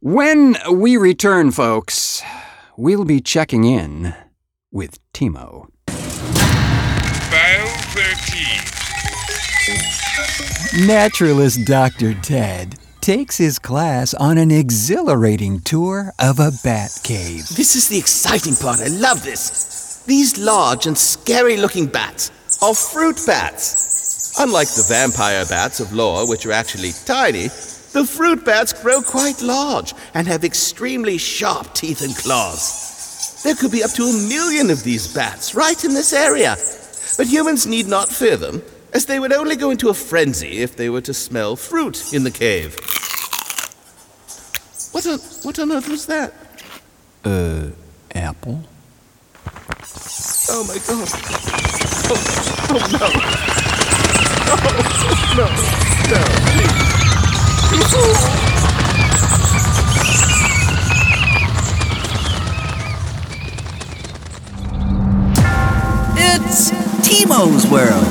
When 0.00 0.56
we 0.70 0.96
return, 0.96 1.52
folks, 1.52 2.22
we'll 2.76 3.04
be 3.04 3.20
checking 3.20 3.64
in 3.64 4.14
with 4.76 5.00
Timo. 5.14 5.68
File 7.30 7.66
13. 10.76 10.86
Naturalist 10.86 11.64
Dr. 11.64 12.12
Ted 12.20 12.76
takes 13.00 13.38
his 13.38 13.58
class 13.58 14.12
on 14.12 14.36
an 14.36 14.50
exhilarating 14.50 15.60
tour 15.60 16.12
of 16.18 16.38
a 16.38 16.52
bat 16.62 16.90
cave. 17.02 17.48
This 17.56 17.74
is 17.74 17.88
the 17.88 17.96
exciting 17.96 18.54
part. 18.54 18.80
I 18.82 18.88
love 18.88 19.24
this. 19.24 20.04
These 20.06 20.38
large 20.38 20.86
and 20.86 20.98
scary 20.98 21.56
looking 21.56 21.86
bats 21.86 22.30
are 22.62 22.74
fruit 22.74 23.18
bats. 23.26 24.38
Unlike 24.38 24.68
the 24.68 24.84
vampire 24.90 25.46
bats 25.46 25.80
of 25.80 25.94
lore, 25.94 26.28
which 26.28 26.44
are 26.44 26.52
actually 26.52 26.92
tiny, 27.06 27.48
the 27.94 28.04
fruit 28.06 28.44
bats 28.44 28.74
grow 28.74 29.00
quite 29.00 29.40
large 29.40 29.94
and 30.12 30.26
have 30.26 30.44
extremely 30.44 31.16
sharp 31.16 31.72
teeth 31.72 32.02
and 32.02 32.14
claws. 32.14 32.85
There 33.46 33.54
could 33.54 33.70
be 33.70 33.84
up 33.84 33.92
to 33.92 34.02
a 34.02 34.12
million 34.28 34.70
of 34.70 34.82
these 34.82 35.06
bats 35.14 35.54
right 35.54 35.84
in 35.84 35.94
this 35.94 36.12
area. 36.12 36.56
But 37.16 37.28
humans 37.28 37.64
need 37.64 37.86
not 37.86 38.08
fear 38.08 38.36
them, 38.36 38.60
as 38.92 39.06
they 39.06 39.20
would 39.20 39.32
only 39.32 39.54
go 39.54 39.70
into 39.70 39.88
a 39.88 39.94
frenzy 39.94 40.62
if 40.62 40.74
they 40.74 40.90
were 40.90 41.02
to 41.02 41.14
smell 41.14 41.54
fruit 41.54 42.12
in 42.12 42.24
the 42.24 42.32
cave. 42.32 42.74
What 44.90 45.06
on, 45.06 45.20
what 45.44 45.56
on 45.60 45.70
earth 45.70 45.88
was 45.88 46.06
that? 46.06 46.34
Uh, 47.24 47.68
apple? 48.16 48.64
Oh 50.50 50.64
my 50.66 50.78
god. 50.82 51.08
Oh, 52.08 52.18
oh 52.72 52.82
no. 52.98 53.06
Oh, 54.50 54.58
no. 55.36 55.46
No, 56.10 56.18
please. 56.50 56.74
It's 57.78 58.46
Timo's 67.16 67.66
World. 67.68 68.06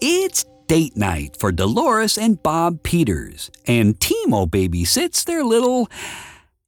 It's 0.00 0.46
date 0.68 0.96
night 0.96 1.36
for 1.38 1.52
Dolores 1.52 2.16
and 2.16 2.42
Bob 2.42 2.82
Peters, 2.82 3.50
and 3.66 3.98
Timo 4.00 4.48
babysits 4.48 5.22
their 5.22 5.44
little 5.44 5.90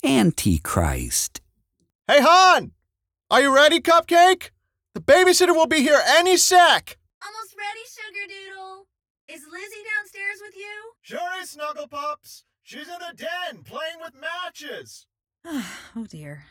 Antichrist. 0.04 1.40
Hey, 2.08 2.20
Han! 2.20 2.70
Are 3.32 3.42
you 3.42 3.52
ready, 3.52 3.80
Cupcake? 3.80 4.50
The 4.94 5.00
babysitter 5.00 5.56
will 5.56 5.66
be 5.66 5.80
here 5.80 6.00
any 6.06 6.36
sec. 6.36 6.98
Almost 7.20 7.56
ready, 7.58 7.80
Sugar 7.84 8.28
Doodle. 8.28 8.86
Is 9.26 9.42
Lizzie 9.50 9.82
downstairs 9.82 10.38
with 10.40 10.54
you? 10.54 10.92
Sure 11.02 11.42
is, 11.42 11.50
Snuggle 11.50 11.88
Pups. 11.88 12.44
She's 12.62 12.86
in 12.86 12.94
the 13.00 13.12
den 13.16 13.64
playing 13.64 13.96
with 14.00 14.12
matches. 14.14 15.08
oh 15.44 16.06
dear. 16.08 16.44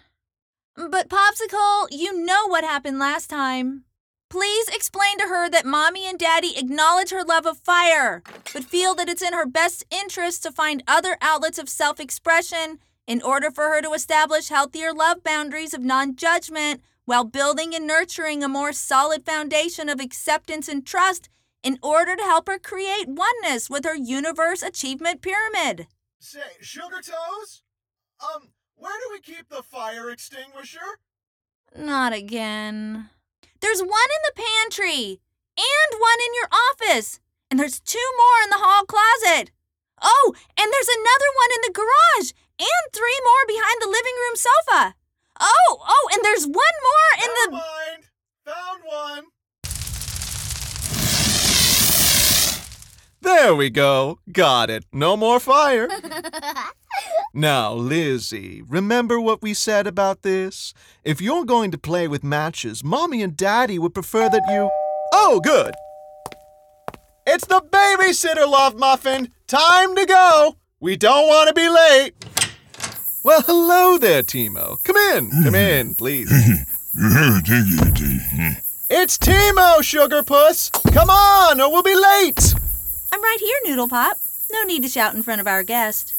But 0.76 1.08
Popsicle, 1.08 1.88
you 1.90 2.26
know 2.26 2.48
what 2.48 2.66
happened 2.66 3.00
last 3.00 3.30
time. 3.30 3.86
Please 4.30 4.68
explain 4.68 5.18
to 5.20 5.28
her 5.28 5.50
that 5.50 5.66
Mommy 5.66 6.06
and 6.06 6.20
Daddy 6.20 6.58
acknowledge 6.58 7.12
her 7.12 7.24
love 7.24 7.46
of 7.46 7.60
fire, 7.60 8.24
but 8.52 8.66
feel 8.66 8.94
that 8.96 9.08
it's 9.08 9.22
in 9.22 9.32
her 9.32 9.46
best 9.46 9.86
interest 9.90 10.44
to 10.44 10.52
find 10.52 10.84
other 10.86 11.16
outlets 11.22 11.58
of 11.58 11.70
self 11.70 12.02
expression 12.02 12.80
in 13.08 13.22
order 13.22 13.52
for 13.52 13.66
her 13.66 13.82
to 13.82 13.94
establish 13.94 14.50
healthier 14.50 14.94
love 14.94 15.24
boundaries 15.24 15.74
of 15.74 15.82
non 15.82 16.16
judgment 16.16 16.82
while 17.06 17.24
building 17.24 17.76
and 17.76 17.86
nurturing 17.86 18.44
a 18.44 18.50
more 18.50 18.74
solid 18.74 19.26
foundation 19.26 19.90
of 19.90 20.00
acceptance 20.00 20.68
and 20.68 20.86
trust 20.86 21.30
in 21.64 21.78
order 21.82 22.16
to 22.16 22.24
help 22.24 22.48
her 22.48 22.60
create 22.60 23.08
oneness 23.08 23.70
with 23.70 23.86
her 23.86 23.96
universe 23.96 24.62
achievement 24.62 25.22
pyramid. 25.22 25.88
Say, 26.20 26.40
Sugar 26.62 27.02
Toes? 27.02 27.64
Um, 28.22 28.50
where 28.76 28.94
do 29.00 29.14
we 29.14 29.20
keep 29.20 29.50
the 29.50 29.64
fire 29.64 30.10
extinguisher? 30.10 31.00
Not 31.76 32.14
again. 32.14 33.10
There's 33.62 33.82
one 33.82 33.90
in 33.90 34.22
the 34.26 34.44
pantry 34.44 35.20
and 35.58 36.00
one 36.00 36.20
in 36.26 36.34
your 36.36 36.50
office, 36.72 37.20
and 37.50 37.60
there's 37.60 37.80
two 37.80 38.12
more 38.18 38.44
in 38.44 38.50
the 38.50 38.64
hall 38.66 38.86
closet. 38.86 39.52
Oh, 40.02 40.34
and 40.58 40.72
there's 40.72 40.90
another 40.90 41.30
one 41.36 41.52
in 41.56 41.62
the 41.64 41.74
garage 41.74 42.32
and 42.60 42.94
three 42.94 43.20
more 43.24 43.46
behind 43.48 43.82
the 43.82 43.88
living 43.88 44.16
room 44.16 44.36
sofa. 44.36 44.96
Oh, 45.40 45.78
oh, 45.82 46.10
and 46.14 46.22
there's 46.24 46.46
one 46.46 46.54
more 46.54 47.12
in 47.24 47.28
Never 47.28 47.46
the. 47.46 47.52
mind. 47.52 48.04
Found 48.46 48.82
one. 48.86 49.26
There 53.22 53.56
we 53.56 53.70
go. 53.72 54.20
Got 54.32 54.70
it. 54.70 54.86
No 54.94 55.18
more 55.18 55.40
fire. 55.40 55.88
Now, 57.34 57.74
Lizzie, 57.74 58.62
remember 58.66 59.20
what 59.20 59.42
we 59.42 59.54
said 59.54 59.88
about 59.88 60.22
this? 60.22 60.74
If 61.04 61.20
you're 61.20 61.44
going 61.44 61.70
to 61.72 61.78
play 61.78 62.08
with 62.08 62.24
matches, 62.24 62.82
Mommy 62.82 63.22
and 63.22 63.36
Daddy 63.36 63.78
would 63.78 63.94
prefer 63.94 64.30
that 64.30 64.44
you. 64.48 64.70
Oh, 65.14 65.42
good. 65.44 65.74
It's 67.28 67.46
the 67.46 67.62
babysitter, 67.62 68.50
Love 68.50 68.78
Muffin. 68.78 69.32
Time 69.48 69.98
to 69.98 70.06
go. 70.06 70.56
We 70.80 70.96
don't 70.96 71.28
want 71.28 71.50
to 71.50 71.54
be 71.54 71.68
late. 71.68 72.14
Well, 73.26 73.42
hello 73.42 73.98
there, 73.98 74.22
Timo. 74.22 74.78
Come 74.84 74.98
in. 74.98 75.32
Come 75.44 75.56
in, 75.56 75.96
please. 75.96 76.30
It's 78.88 79.18
Timo, 79.18 79.82
Sugar 79.82 80.22
Puss. 80.22 80.70
Come 80.94 81.10
on, 81.10 81.60
or 81.60 81.72
we'll 81.72 81.82
be 81.82 81.96
late. 81.96 82.54
I'm 83.12 83.24
right 83.24 83.40
here, 83.40 83.58
Noodle 83.66 83.88
Pop. 83.88 84.20
No 84.52 84.62
need 84.62 84.84
to 84.84 84.90
shout 84.90 85.16
in 85.16 85.24
front 85.24 85.42
of 85.42 85.48
our 85.48 85.64
guest. 85.64 86.14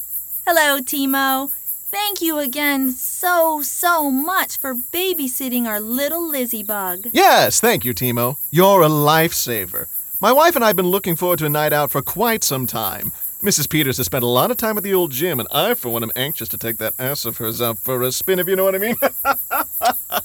Hello, 0.48 0.80
Timo. 0.80 1.52
Thank 1.92 2.20
you 2.20 2.40
again 2.40 2.90
so, 2.90 3.62
so 3.62 4.10
much 4.10 4.58
for 4.58 4.74
babysitting 4.74 5.66
our 5.66 5.78
little 5.78 6.28
Lizzie 6.28 6.64
bug. 6.64 7.06
Yes, 7.12 7.60
thank 7.60 7.84
you, 7.84 7.94
Timo. 7.94 8.36
You're 8.50 8.82
a 8.82 8.88
lifesaver. 8.88 9.86
My 10.20 10.32
wife 10.32 10.56
and 10.56 10.64
I 10.64 10.68
have 10.68 10.76
been 10.76 10.88
looking 10.88 11.14
forward 11.14 11.38
to 11.38 11.46
a 11.46 11.50
night 11.50 11.72
out 11.72 11.92
for 11.92 12.02
quite 12.02 12.42
some 12.42 12.66
time. 12.66 13.12
Mrs. 13.46 13.68
Peters 13.70 13.98
has 13.98 14.06
spent 14.06 14.24
a 14.24 14.26
lot 14.26 14.50
of 14.50 14.56
time 14.56 14.76
at 14.76 14.82
the 14.82 14.92
old 14.92 15.12
gym, 15.12 15.38
and 15.38 15.48
I, 15.52 15.74
for 15.74 15.88
one, 15.88 16.02
am 16.02 16.10
anxious 16.16 16.48
to 16.48 16.58
take 16.58 16.78
that 16.78 16.94
ass 16.98 17.24
of 17.24 17.36
hers 17.36 17.62
out 17.62 17.78
for 17.78 18.02
a 18.02 18.10
spin, 18.10 18.40
if 18.40 18.48
you 18.48 18.56
know 18.56 18.64
what 18.64 18.74
I 18.74 18.78
mean. 18.78 18.96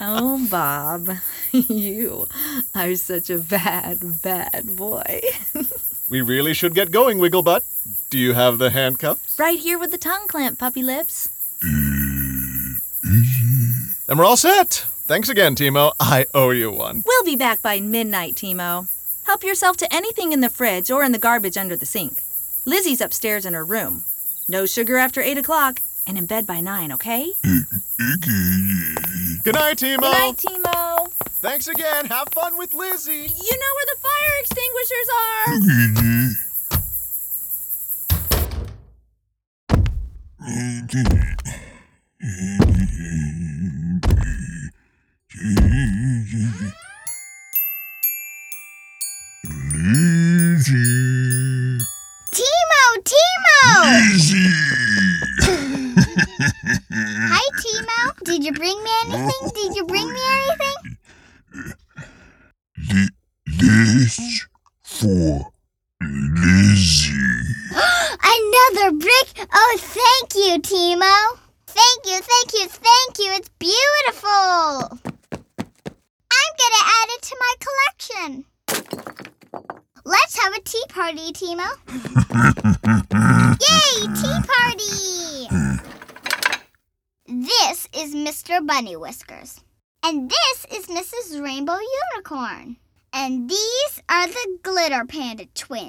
Oh, 0.03 0.47
Bob, 0.49 1.17
you 1.51 2.27
are 2.73 2.95
such 2.95 3.29
a 3.29 3.37
bad, 3.37 4.21
bad 4.23 4.75
boy. 4.75 5.21
we 6.09 6.21
really 6.21 6.55
should 6.55 6.73
get 6.73 6.89
going, 6.89 7.19
Wigglebutt. 7.19 7.61
Do 8.09 8.17
you 8.17 8.33
have 8.33 8.57
the 8.57 8.71
handcuffs? 8.71 9.37
right 9.37 9.59
here 9.59 9.77
with 9.77 9.91
the 9.91 9.99
tongue 9.99 10.27
clamp, 10.27 10.57
puppy 10.57 10.81
lips. 10.81 11.29
And 11.61 12.81
we're 14.17 14.25
all 14.25 14.37
set. 14.37 14.85
Thanks 15.05 15.29
again, 15.29 15.55
Timo. 15.55 15.91
I 15.99 16.25
owe 16.33 16.49
you 16.49 16.71
one. 16.71 17.03
We'll 17.05 17.23
be 17.23 17.35
back 17.35 17.61
by 17.61 17.79
midnight, 17.79 18.33
Timo. 18.35 18.87
Help 19.23 19.43
yourself 19.43 19.77
to 19.77 19.93
anything 19.93 20.31
in 20.31 20.39
the 20.39 20.49
fridge 20.49 20.89
or 20.89 21.03
in 21.03 21.11
the 21.11 21.19
garbage 21.19 21.57
under 21.57 21.75
the 21.75 21.85
sink. 21.85 22.23
Lizzie's 22.65 23.01
upstairs 23.01 23.45
in 23.45 23.53
her 23.53 23.65
room. 23.65 24.03
No 24.47 24.65
sugar 24.65 24.97
after 24.97 25.21
8 25.21 25.37
o'clock 25.39 25.81
and 26.05 26.17
in 26.17 26.25
bed 26.25 26.45
by 26.45 26.59
9, 26.61 26.91
okay? 26.93 27.31
Good 29.43 29.55
night, 29.55 29.77
Timo. 29.77 29.97
Good 29.97 30.01
night, 30.01 30.37
Timo. 30.37 31.11
Thanks 31.41 31.67
again. 31.67 32.05
Have 32.05 32.29
fun 32.33 32.57
with 32.57 32.73
Lizzie. 32.73 33.13
You 33.13 33.57
know 33.57 33.73
where 33.75 33.85
the 33.87 33.97
fire 34.01 34.35
extinguishers 34.41 35.09
are. 35.17 35.51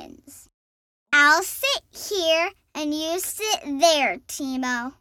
Twins. 0.03 0.49
I'll 1.13 1.43
sit 1.43 1.83
here 1.91 2.51
and 2.75 2.95
you 2.95 3.19
sit 3.19 3.61
there, 3.81 4.19
Timo. 4.27 4.95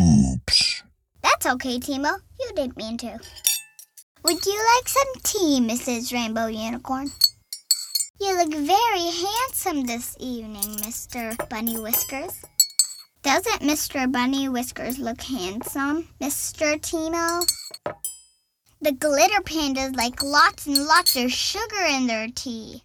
Oops. 0.00 0.82
That's 1.22 1.46
okay, 1.46 1.78
Timo. 1.78 2.16
You 2.40 2.50
didn't 2.54 2.76
mean 2.76 2.96
to. 2.98 3.18
Would 4.24 4.46
you 4.46 4.66
like 4.76 4.88
some 4.88 5.22
tea, 5.22 5.60
Mrs. 5.60 6.12
Rainbow 6.12 6.46
Unicorn? 6.46 7.10
You 8.20 8.36
look 8.38 8.52
very 8.52 9.10
handsome 9.10 9.84
this 9.86 10.16
evening, 10.18 10.78
Mr. 10.78 11.36
Bunny 11.48 11.78
Whiskers. 11.78 12.44
Doesn't 13.22 13.60
Mr. 13.60 14.10
Bunny 14.10 14.48
Whiskers 14.48 14.98
look 14.98 15.20
handsome, 15.20 16.08
Mr. 16.20 16.80
Timo? 16.80 17.44
The 18.80 18.92
glitter 18.92 19.40
pandas 19.40 19.96
like 19.96 20.22
lots 20.22 20.66
and 20.66 20.76
lots 20.84 21.16
of 21.16 21.32
sugar 21.32 21.82
in 21.88 22.06
their 22.06 22.28
tea. 22.28 22.82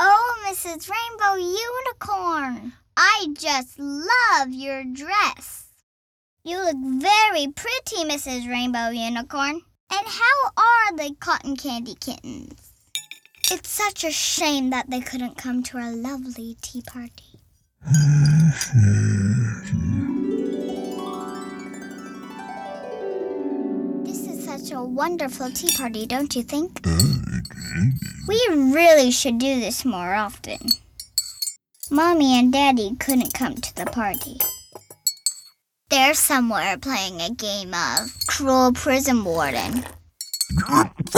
Oh, 0.00 0.44
Mrs. 0.48 0.90
Rainbow 0.90 1.36
Unicorn, 1.36 2.72
I 2.96 3.28
just 3.32 3.78
love 3.78 4.50
your 4.50 4.82
dress. 4.82 5.66
You 6.42 6.58
look 6.58 6.76
very 7.00 7.46
pretty, 7.46 8.04
Mrs. 8.04 8.50
Rainbow 8.50 8.88
Unicorn. 8.88 9.60
And 9.90 10.06
how 10.06 10.50
are 10.56 10.96
the 10.96 11.14
cotton 11.20 11.56
candy 11.56 11.94
kittens? 11.94 12.72
It's 13.50 13.70
such 13.70 14.02
a 14.04 14.10
shame 14.10 14.70
that 14.70 14.90
they 14.90 15.00
couldn't 15.00 15.38
come 15.38 15.62
to 15.64 15.78
our 15.78 15.92
lovely 15.92 16.56
tea 16.60 16.82
party. 16.82 17.38
Hmm. 18.60 19.27
Such 24.68 24.76
a 24.76 24.82
wonderful 24.82 25.50
tea 25.50 25.70
party, 25.76 26.06
don't 26.06 26.36
you 26.36 26.42
think? 26.42 26.80
We 28.28 28.46
really 28.50 29.10
should 29.10 29.38
do 29.38 29.60
this 29.60 29.84
more 29.84 30.14
often. 30.14 30.58
Mommy 31.90 32.38
and 32.38 32.52
Daddy 32.52 32.94
couldn't 32.96 33.32
come 33.32 33.54
to 33.54 33.74
the 33.74 33.86
party. 33.86 34.36
They're 35.88 36.12
somewhere 36.12 36.76
playing 36.76 37.22
a 37.22 37.30
game 37.30 37.72
of 37.72 38.10
Cruel 38.26 38.72
Prison 38.72 39.24
Warden. 39.24 39.86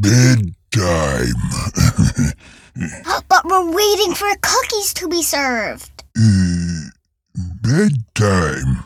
Bedtime. 0.00 1.34
but 3.28 3.44
we're 3.44 3.70
waiting 3.90 4.14
for 4.14 4.28
cookies 4.40 4.94
to 4.94 5.08
be 5.08 5.22
served. 5.22 6.04
Bedtime. 7.62 8.84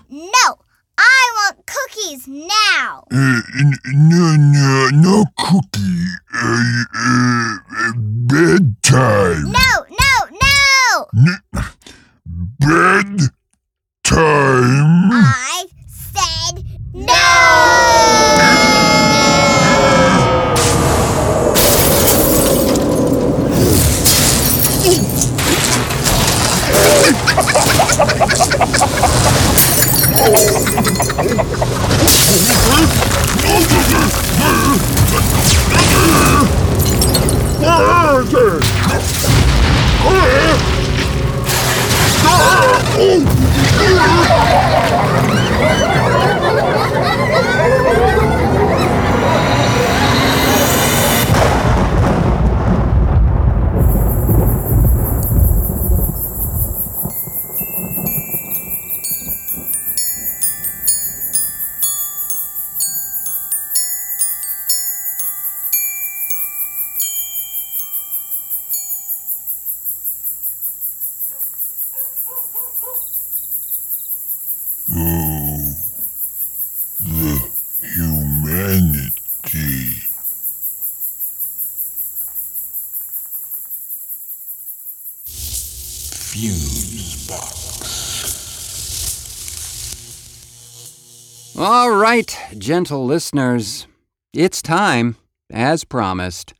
All 91.67 91.93
right, 91.93 92.39
gentle 92.59 93.07
listeners, 93.07 93.87
it's 94.35 94.61
time, 94.61 95.17
as 95.51 95.83
promised, 95.83 96.53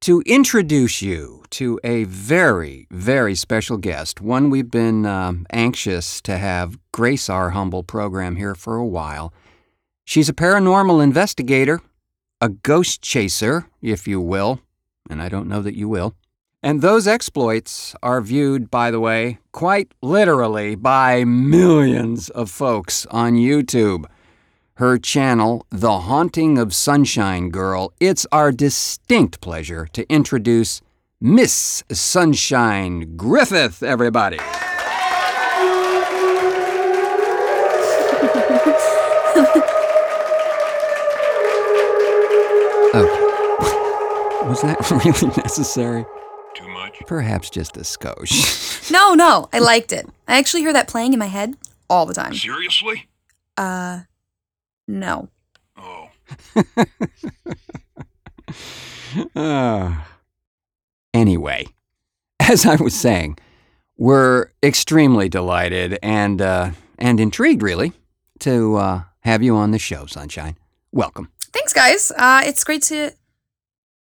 to 0.00 0.22
introduce 0.22 1.02
you 1.02 1.44
to 1.50 1.78
a 1.84 2.04
very, 2.04 2.86
very 2.90 3.34
special 3.34 3.76
guest, 3.76 4.22
one 4.22 4.48
we've 4.48 4.70
been 4.70 5.04
um, 5.04 5.46
anxious 5.52 6.22
to 6.22 6.38
have 6.38 6.78
grace 6.90 7.28
our 7.28 7.50
humble 7.50 7.82
program 7.82 8.36
here 8.36 8.54
for 8.54 8.76
a 8.76 8.86
while. 8.86 9.30
She's 10.06 10.30
a 10.30 10.32
paranormal 10.32 11.04
investigator, 11.04 11.82
a 12.40 12.48
ghost 12.48 13.02
chaser, 13.02 13.66
if 13.82 14.08
you 14.08 14.22
will, 14.22 14.58
and 15.10 15.20
I 15.20 15.28
don't 15.28 15.48
know 15.48 15.60
that 15.60 15.76
you 15.76 15.86
will. 15.86 16.14
And 16.62 16.80
those 16.80 17.06
exploits 17.06 17.94
are 18.02 18.22
viewed, 18.22 18.70
by 18.70 18.90
the 18.90 19.00
way, 19.00 19.36
quite 19.52 19.92
literally 20.00 20.76
by 20.76 21.24
millions 21.24 22.30
of 22.30 22.50
folks 22.50 23.04
on 23.10 23.34
YouTube. 23.34 24.06
Her 24.78 24.98
channel, 24.98 25.64
The 25.70 26.00
Haunting 26.00 26.58
of 26.58 26.74
Sunshine 26.74 27.50
Girl, 27.50 27.92
it's 28.00 28.26
our 28.32 28.50
distinct 28.50 29.40
pleasure 29.40 29.86
to 29.92 30.04
introduce 30.12 30.80
Miss 31.20 31.84
Sunshine 31.92 33.16
Griffith, 33.16 33.84
everybody. 33.84 34.38
Oh, 42.96 44.44
Was 44.48 44.62
that 44.62 44.88
really 45.04 45.34
necessary? 45.36 46.04
Too 46.54 46.68
much? 46.68 47.02
Perhaps 47.06 47.50
just 47.50 47.76
a 47.76 47.80
skosh. 47.80 48.90
No, 48.90 49.14
no, 49.14 49.48
I 49.52 49.58
liked 49.58 49.92
it. 49.92 50.06
I 50.28 50.38
actually 50.38 50.60
hear 50.60 50.72
that 50.72 50.86
playing 50.86 51.12
in 51.12 51.18
my 51.18 51.26
head 51.26 51.56
all 51.90 52.06
the 52.06 52.14
time. 52.14 52.34
Seriously? 52.34 53.08
Uh, 53.56 54.00
no. 54.86 55.28
Oh. 55.76 56.08
Ah. 59.36 60.08
anyway, 61.12 61.66
as 62.40 62.66
I 62.66 62.74
was 62.76 62.94
saying, 62.94 63.38
we're 63.96 64.48
extremely 64.62 65.28
delighted 65.28 65.98
and 66.02 66.42
uh, 66.42 66.70
and 66.98 67.20
intrigued, 67.20 67.62
really, 67.62 67.92
to 68.40 68.76
uh, 68.76 69.02
have 69.20 69.42
you 69.42 69.56
on 69.56 69.70
the 69.70 69.78
show, 69.78 70.06
Sunshine. 70.06 70.56
Welcome. 70.92 71.30
Thanks, 71.52 71.72
guys. 71.72 72.12
Uh, 72.16 72.42
it's 72.44 72.64
great 72.64 72.82
to, 72.82 73.12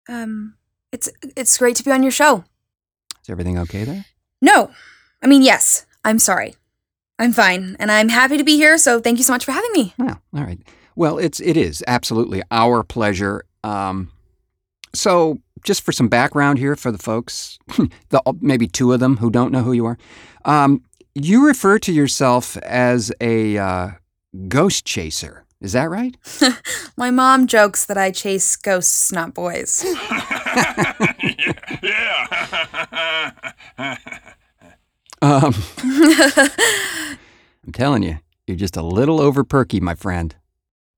um, 0.08 0.54
it's 0.92 1.08
it's 1.36 1.56
great 1.56 1.76
to 1.76 1.82
be 1.82 1.90
on 1.90 2.02
your 2.02 2.12
show. 2.12 2.44
Is 3.22 3.30
everything 3.30 3.58
okay 3.58 3.84
there? 3.84 4.04
No, 4.42 4.70
I 5.22 5.26
mean 5.26 5.42
yes. 5.42 5.86
I'm 6.04 6.18
sorry. 6.18 6.56
I'm 7.20 7.34
fine, 7.34 7.76
and 7.78 7.92
I'm 7.92 8.08
happy 8.08 8.38
to 8.38 8.44
be 8.44 8.56
here. 8.56 8.78
So 8.78 8.98
thank 8.98 9.18
you 9.18 9.24
so 9.24 9.34
much 9.34 9.44
for 9.44 9.52
having 9.52 9.70
me. 9.74 9.92
Well, 9.98 10.22
all 10.34 10.42
right. 10.42 10.58
Well, 10.96 11.18
it's 11.18 11.38
it 11.38 11.58
is 11.58 11.84
absolutely 11.86 12.42
our 12.50 12.82
pleasure. 12.82 13.44
Um, 13.62 14.10
so, 14.94 15.38
just 15.62 15.82
for 15.82 15.92
some 15.92 16.08
background 16.08 16.58
here 16.58 16.76
for 16.76 16.90
the 16.90 16.98
folks, 16.98 17.58
the 18.08 18.22
maybe 18.40 18.66
two 18.66 18.94
of 18.94 19.00
them 19.00 19.18
who 19.18 19.30
don't 19.30 19.52
know 19.52 19.62
who 19.62 19.72
you 19.72 19.84
are, 19.84 19.98
um, 20.46 20.82
you 21.14 21.46
refer 21.46 21.78
to 21.80 21.92
yourself 21.92 22.56
as 22.58 23.12
a 23.20 23.58
uh, 23.58 23.90
ghost 24.48 24.86
chaser. 24.86 25.44
Is 25.60 25.72
that 25.72 25.90
right? 25.90 26.16
My 26.96 27.10
mom 27.10 27.46
jokes 27.46 27.84
that 27.84 27.98
I 27.98 28.12
chase 28.12 28.56
ghosts, 28.56 29.12
not 29.12 29.34
boys. 29.34 29.84
yeah. 31.82 33.96
Um, 35.22 35.54
I'm 37.66 37.72
telling 37.72 38.02
you, 38.02 38.18
you're 38.46 38.56
just 38.56 38.76
a 38.76 38.82
little 38.82 39.20
over 39.20 39.44
perky, 39.44 39.80
my 39.80 39.94
friend. 39.94 40.34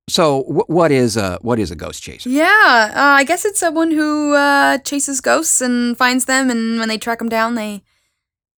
So, 0.08 0.42
wh- 0.44 0.68
what 0.70 0.90
is 0.92 1.16
a 1.16 1.38
what 1.42 1.58
is 1.58 1.70
a 1.70 1.76
ghost 1.76 2.02
chaser? 2.02 2.28
yeah, 2.28 2.92
uh, 2.94 3.16
I 3.20 3.24
guess 3.24 3.44
it's 3.44 3.58
someone 3.61 3.90
who 3.90 4.35
uh, 4.35 4.78
chases 4.78 5.20
ghosts 5.20 5.61
and 5.61 5.96
finds 5.96 6.24
them, 6.26 6.50
and 6.50 6.78
when 6.78 6.88
they 6.88 6.98
track 6.98 7.18
them 7.18 7.28
down, 7.28 7.54
they 7.54 7.82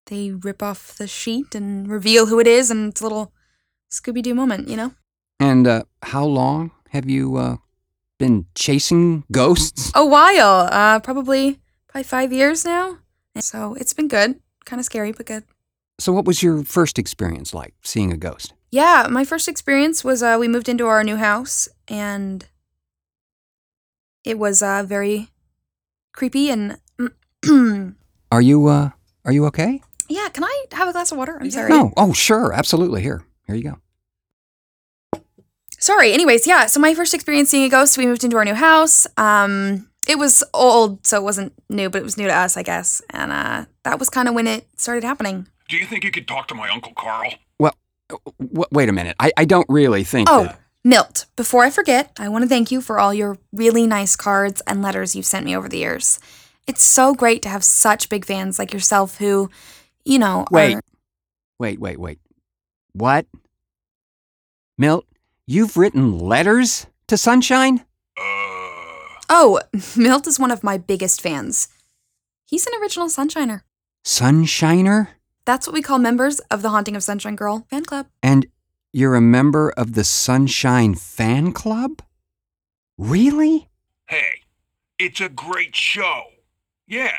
they 0.06 0.30
rip 0.32 0.62
off 0.62 0.96
the 0.96 1.06
sheet 1.06 1.54
and 1.54 1.88
reveal 1.88 2.26
who 2.26 2.38
it 2.40 2.46
is, 2.46 2.70
and 2.70 2.90
it's 2.90 3.00
a 3.00 3.04
little 3.04 3.32
Scooby 3.90 4.22
Doo 4.22 4.34
moment, 4.34 4.68
you 4.68 4.76
know. 4.76 4.92
And 5.40 5.66
uh, 5.66 5.82
how 6.02 6.24
long 6.24 6.70
have 6.90 7.08
you 7.08 7.36
uh, 7.36 7.56
been 8.18 8.46
chasing 8.54 9.24
ghosts? 9.30 9.92
A 9.94 10.04
while, 10.04 10.68
uh, 10.70 11.00
probably 11.00 11.60
probably 11.88 12.04
five 12.04 12.32
years 12.32 12.64
now. 12.64 12.98
So 13.40 13.74
it's 13.74 13.92
been 13.92 14.08
good, 14.08 14.40
kind 14.64 14.80
of 14.80 14.86
scary, 14.86 15.12
but 15.12 15.26
good. 15.26 15.44
So, 15.98 16.12
what 16.12 16.24
was 16.24 16.42
your 16.42 16.64
first 16.64 16.98
experience 16.98 17.54
like 17.54 17.74
seeing 17.82 18.12
a 18.12 18.16
ghost? 18.16 18.54
Yeah, 18.70 19.06
my 19.10 19.24
first 19.24 19.46
experience 19.48 20.02
was 20.02 20.22
uh, 20.22 20.36
we 20.40 20.48
moved 20.48 20.68
into 20.68 20.86
our 20.86 21.04
new 21.04 21.16
house, 21.16 21.68
and 21.86 22.46
it 24.24 24.38
was 24.38 24.62
uh, 24.62 24.82
very 24.86 25.30
creepy 26.12 26.50
and. 26.50 26.78
Are 28.32 28.40
you 28.40 28.66
uh, 28.66 28.90
are 29.24 29.32
you 29.32 29.44
okay? 29.46 29.80
yeah, 30.08 30.28
can 30.28 30.44
I 30.44 30.64
have 30.72 30.88
a 30.88 30.92
glass 30.92 31.12
of 31.12 31.18
water? 31.18 31.38
I'm 31.40 31.50
sorry. 31.50 31.68
No. 31.68 31.92
Oh, 31.96 32.12
sure, 32.12 32.52
absolutely. 32.52 33.02
Here, 33.02 33.24
here 33.46 33.54
you 33.54 33.62
go. 35.12 35.20
Sorry. 35.78 36.12
Anyways, 36.12 36.46
yeah. 36.46 36.66
So 36.66 36.80
my 36.80 36.94
first 36.94 37.14
experience 37.14 37.50
seeing 37.50 37.64
a 37.64 37.68
ghost, 37.68 37.96
we 37.98 38.06
moved 38.06 38.24
into 38.24 38.36
our 38.36 38.44
new 38.44 38.54
house. 38.54 39.06
Um, 39.16 39.88
it 40.08 40.18
was 40.18 40.42
old, 40.52 41.06
so 41.06 41.18
it 41.18 41.22
wasn't 41.22 41.52
new, 41.68 41.90
but 41.90 41.98
it 41.98 42.04
was 42.04 42.16
new 42.16 42.26
to 42.26 42.34
us, 42.34 42.56
I 42.56 42.62
guess. 42.62 43.02
And 43.10 43.30
uh, 43.32 43.66
that 43.84 43.98
was 43.98 44.08
kind 44.10 44.28
of 44.28 44.34
when 44.34 44.46
it 44.46 44.66
started 44.76 45.04
happening. 45.04 45.46
Do 45.68 45.76
you 45.76 45.86
think 45.86 46.04
you 46.04 46.10
could 46.10 46.28
talk 46.28 46.48
to 46.48 46.54
my 46.54 46.68
Uncle 46.68 46.92
Carl? 46.96 47.32
Well, 47.58 47.74
w- 48.38 48.64
wait 48.70 48.88
a 48.88 48.92
minute. 48.92 49.16
I, 49.18 49.32
I 49.36 49.44
don't 49.44 49.66
really 49.68 50.04
think 50.04 50.28
Oh, 50.30 50.44
that. 50.44 50.60
Milt. 50.84 51.26
Before 51.36 51.64
I 51.64 51.70
forget, 51.70 52.12
I 52.18 52.28
want 52.28 52.42
to 52.42 52.48
thank 52.48 52.70
you 52.70 52.80
for 52.82 52.98
all 53.00 53.14
your 53.14 53.38
really 53.52 53.86
nice 53.86 54.16
cards 54.16 54.60
and 54.66 54.82
letters 54.82 55.16
you've 55.16 55.24
sent 55.26 55.46
me 55.46 55.56
over 55.56 55.68
the 55.68 55.78
years. 55.78 56.18
It's 56.66 56.82
so 56.82 57.14
great 57.14 57.40
to 57.42 57.48
have 57.48 57.64
such 57.64 58.08
big 58.08 58.24
fans 58.24 58.58
like 58.58 58.72
yourself 58.72 59.18
who, 59.18 59.50
you 60.04 60.18
know, 60.18 60.44
Wait, 60.50 60.74
are. 60.74 60.82
wait, 61.58 61.80
wait, 61.80 61.98
wait. 61.98 62.18
What? 62.92 63.26
Milt, 64.76 65.06
you've 65.46 65.76
written 65.76 66.18
letters 66.18 66.86
to 67.08 67.16
Sunshine? 67.16 67.84
Uh. 68.18 68.20
Oh, 69.30 69.60
Milt 69.96 70.26
is 70.26 70.38
one 70.38 70.50
of 70.50 70.62
my 70.62 70.76
biggest 70.78 71.20
fans. 71.22 71.68
He's 72.46 72.66
an 72.66 72.74
original 72.80 73.08
Sunshiner. 73.08 73.62
Sunshiner? 74.04 75.08
That's 75.44 75.66
what 75.66 75.74
we 75.74 75.82
call 75.82 75.98
members 75.98 76.40
of 76.50 76.62
the 76.62 76.70
Haunting 76.70 76.96
of 76.96 77.02
Sunshine 77.02 77.36
Girl 77.36 77.66
fan 77.68 77.84
club. 77.84 78.06
And 78.22 78.46
you're 78.92 79.14
a 79.14 79.20
member 79.20 79.70
of 79.76 79.94
the 79.94 80.04
Sunshine 80.04 80.94
Fan 80.94 81.52
Club? 81.52 82.00
Really? 82.96 83.68
Hey, 84.06 84.42
it's 84.98 85.20
a 85.20 85.28
great 85.28 85.74
show. 85.74 86.22
Yeah, 86.86 87.16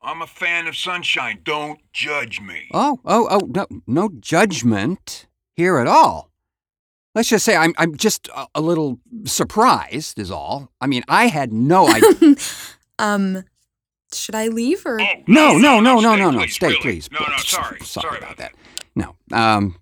I'm 0.00 0.22
a 0.22 0.26
fan 0.26 0.68
of 0.68 0.76
Sunshine. 0.76 1.40
Don't 1.42 1.80
judge 1.92 2.40
me. 2.40 2.68
Oh, 2.72 3.00
oh, 3.04 3.26
oh, 3.30 3.40
no, 3.46 3.66
no 3.86 4.10
judgment 4.20 5.26
here 5.54 5.78
at 5.78 5.88
all. 5.88 6.30
Let's 7.14 7.28
just 7.28 7.44
say 7.44 7.56
I'm, 7.56 7.74
I'm 7.76 7.96
just 7.96 8.28
a, 8.28 8.46
a 8.54 8.60
little 8.60 9.00
surprised, 9.24 10.18
is 10.18 10.30
all. 10.30 10.70
I 10.80 10.86
mean, 10.86 11.02
I 11.08 11.26
had 11.26 11.52
no 11.52 11.88
idea. 11.92 12.36
um, 12.98 13.42
should 14.12 14.34
I 14.34 14.48
leave 14.48 14.84
or? 14.86 15.00
Oh, 15.00 15.06
No, 15.26 15.58
no, 15.58 15.80
no, 15.80 16.00
no, 16.00 16.12
stay, 16.12 16.20
no, 16.20 16.30
no. 16.30 16.38
please, 16.38 16.54
Stay, 16.54 16.66
really. 16.68 16.80
please. 16.80 17.10
No, 17.10 17.18
no, 17.20 17.26
please. 17.26 17.48
sorry. 17.48 17.80
Sorry 17.80 18.18
about 18.18 18.36
that. 18.38 18.52
No. 18.94 19.16
Um, 19.32 19.76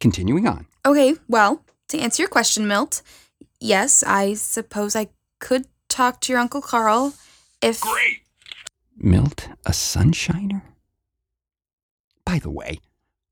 continuing 0.00 0.46
on. 0.46 0.66
Okay, 0.86 1.14
well, 1.28 1.62
to 1.88 1.98
answer 1.98 2.22
your 2.22 2.28
question, 2.30 2.66
Milt, 2.68 3.02
yes, 3.60 4.02
I 4.06 4.34
suppose 4.34 4.94
I 4.96 5.08
could 5.40 5.66
talk 5.88 6.20
to 6.22 6.32
your 6.32 6.40
Uncle 6.40 6.60
Carl 6.62 7.14
if. 7.60 7.80
Great. 7.80 8.20
Milt, 8.96 9.48
a 9.66 9.70
sunshiner? 9.70 10.62
By 12.24 12.38
the 12.38 12.50
way, 12.50 12.80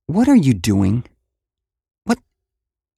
what 0.06 0.28
are 0.28 0.34
you 0.36 0.54
doing? 0.54 1.04
What? 2.04 2.18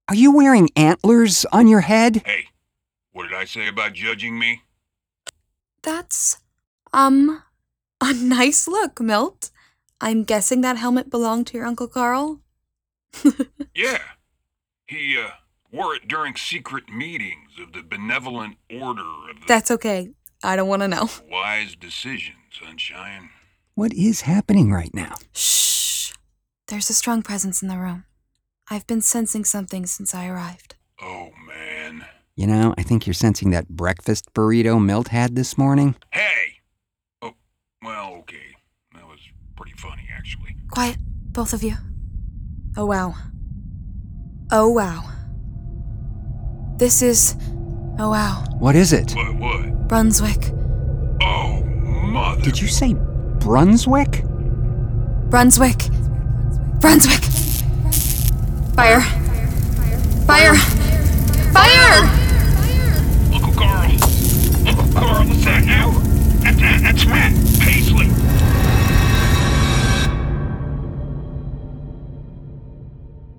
Are 0.09 0.15
you 0.15 0.33
wearing 0.33 0.69
antlers 0.77 1.45
on 1.53 1.67
your 1.69 1.81
head? 1.81 2.23
Hey, 2.27 2.47
what 3.13 3.25
did 3.25 3.35
I 3.35 3.45
say 3.47 3.69
about 3.69 3.95
judging 3.95 4.39
me? 4.39 4.63
That's, 5.83 6.39
um, 6.93 7.43
a 8.01 8.13
nice 8.15 8.69
look, 8.69 9.01
Milt. 9.01 9.51
I'm 10.01 10.25
guessing 10.25 10.61
that 10.61 10.77
helmet 10.77 11.11
belonged 11.11 11.49
to 11.49 11.57
your 11.57 11.67
Uncle 11.67 11.89
Carl? 11.89 12.41
Yeah. 13.75 13.99
He, 14.87 15.17
uh, 15.17 15.31
wore 15.73 15.95
it 15.95 16.09
during 16.09 16.35
secret 16.35 16.89
meetings 16.89 17.53
of 17.61 17.73
the 17.73 17.83
Benevolent 17.83 18.57
Order 18.71 19.31
of 19.31 19.41
the 19.41 19.47
That's 19.47 19.71
okay. 19.71 20.11
I 20.43 20.57
don't 20.57 20.69
want 20.69 20.83
to 20.83 20.89
know. 20.89 21.09
Wise 21.31 21.77
Decision, 21.77 22.35
Sunshine. 22.51 23.31
What 23.75 23.93
is 23.93 24.23
happening 24.23 24.73
right 24.73 24.93
now? 24.95 25.15
Shh. 25.33 26.13
There's 26.69 26.91
a 26.91 26.95
strong 26.95 27.23
presence 27.23 27.63
in 27.63 27.69
the 27.69 27.79
room. 27.79 28.05
I've 28.71 28.87
been 28.87 29.01
sensing 29.01 29.45
something 29.45 29.87
since 29.87 30.15
I 30.15 30.27
arrived. 30.27 30.75
Oh, 31.01 31.31
man. 31.47 32.05
You 32.35 32.47
know, 32.47 32.75
I 32.77 32.83
think 32.83 33.07
you're 33.07 33.15
sensing 33.15 33.51
that 33.51 33.69
breakfast 33.69 34.33
burrito 34.35 34.83
Milt 34.83 35.09
had 35.09 35.35
this 35.35 35.57
morning. 35.57 35.97
Hey! 36.13 36.58
Well, 37.89 38.17
okay. 38.17 38.55
That 38.93 39.07
was 39.07 39.19
pretty 39.57 39.73
funny, 39.79 40.07
actually. 40.15 40.55
Quiet, 40.71 40.99
both 41.33 41.55
of 41.55 41.63
you. 41.63 41.73
Oh 42.77 42.85
wow. 42.85 43.15
Oh 44.53 44.69
wow. 44.69 45.05
This 46.77 47.01
is. 47.01 47.35
Oh 47.99 48.11
wow. 48.11 48.45
What 48.59 48.77
is 48.77 48.93
it? 48.93 49.15
What, 49.15 49.35
what? 49.37 49.89
Brunswick. 49.89 50.53
Oh, 51.23 51.63
mother. 51.65 52.43
Did 52.43 52.61
you 52.61 52.69
say 52.69 52.93
Brunswick? 53.41 54.23
Brunswick. 55.31 55.89
Brunswick. 56.83 57.25
Fire. 58.75 59.01
Fire. 60.27 60.55
Fire! 60.55 60.55
Fire. 61.55 62.05
Fire! 62.05 62.05
Uncle 63.33 63.53
Carl. 63.55 63.91
Uncle 64.69 64.93
Carl, 64.93 65.27
what's 65.27 65.45
that 65.47 65.65
now? 65.65 66.08
That, 66.59 66.81
that, 66.81 66.83
that's 66.83 67.07
Matt 67.07 67.33
Paisley. 67.61 68.09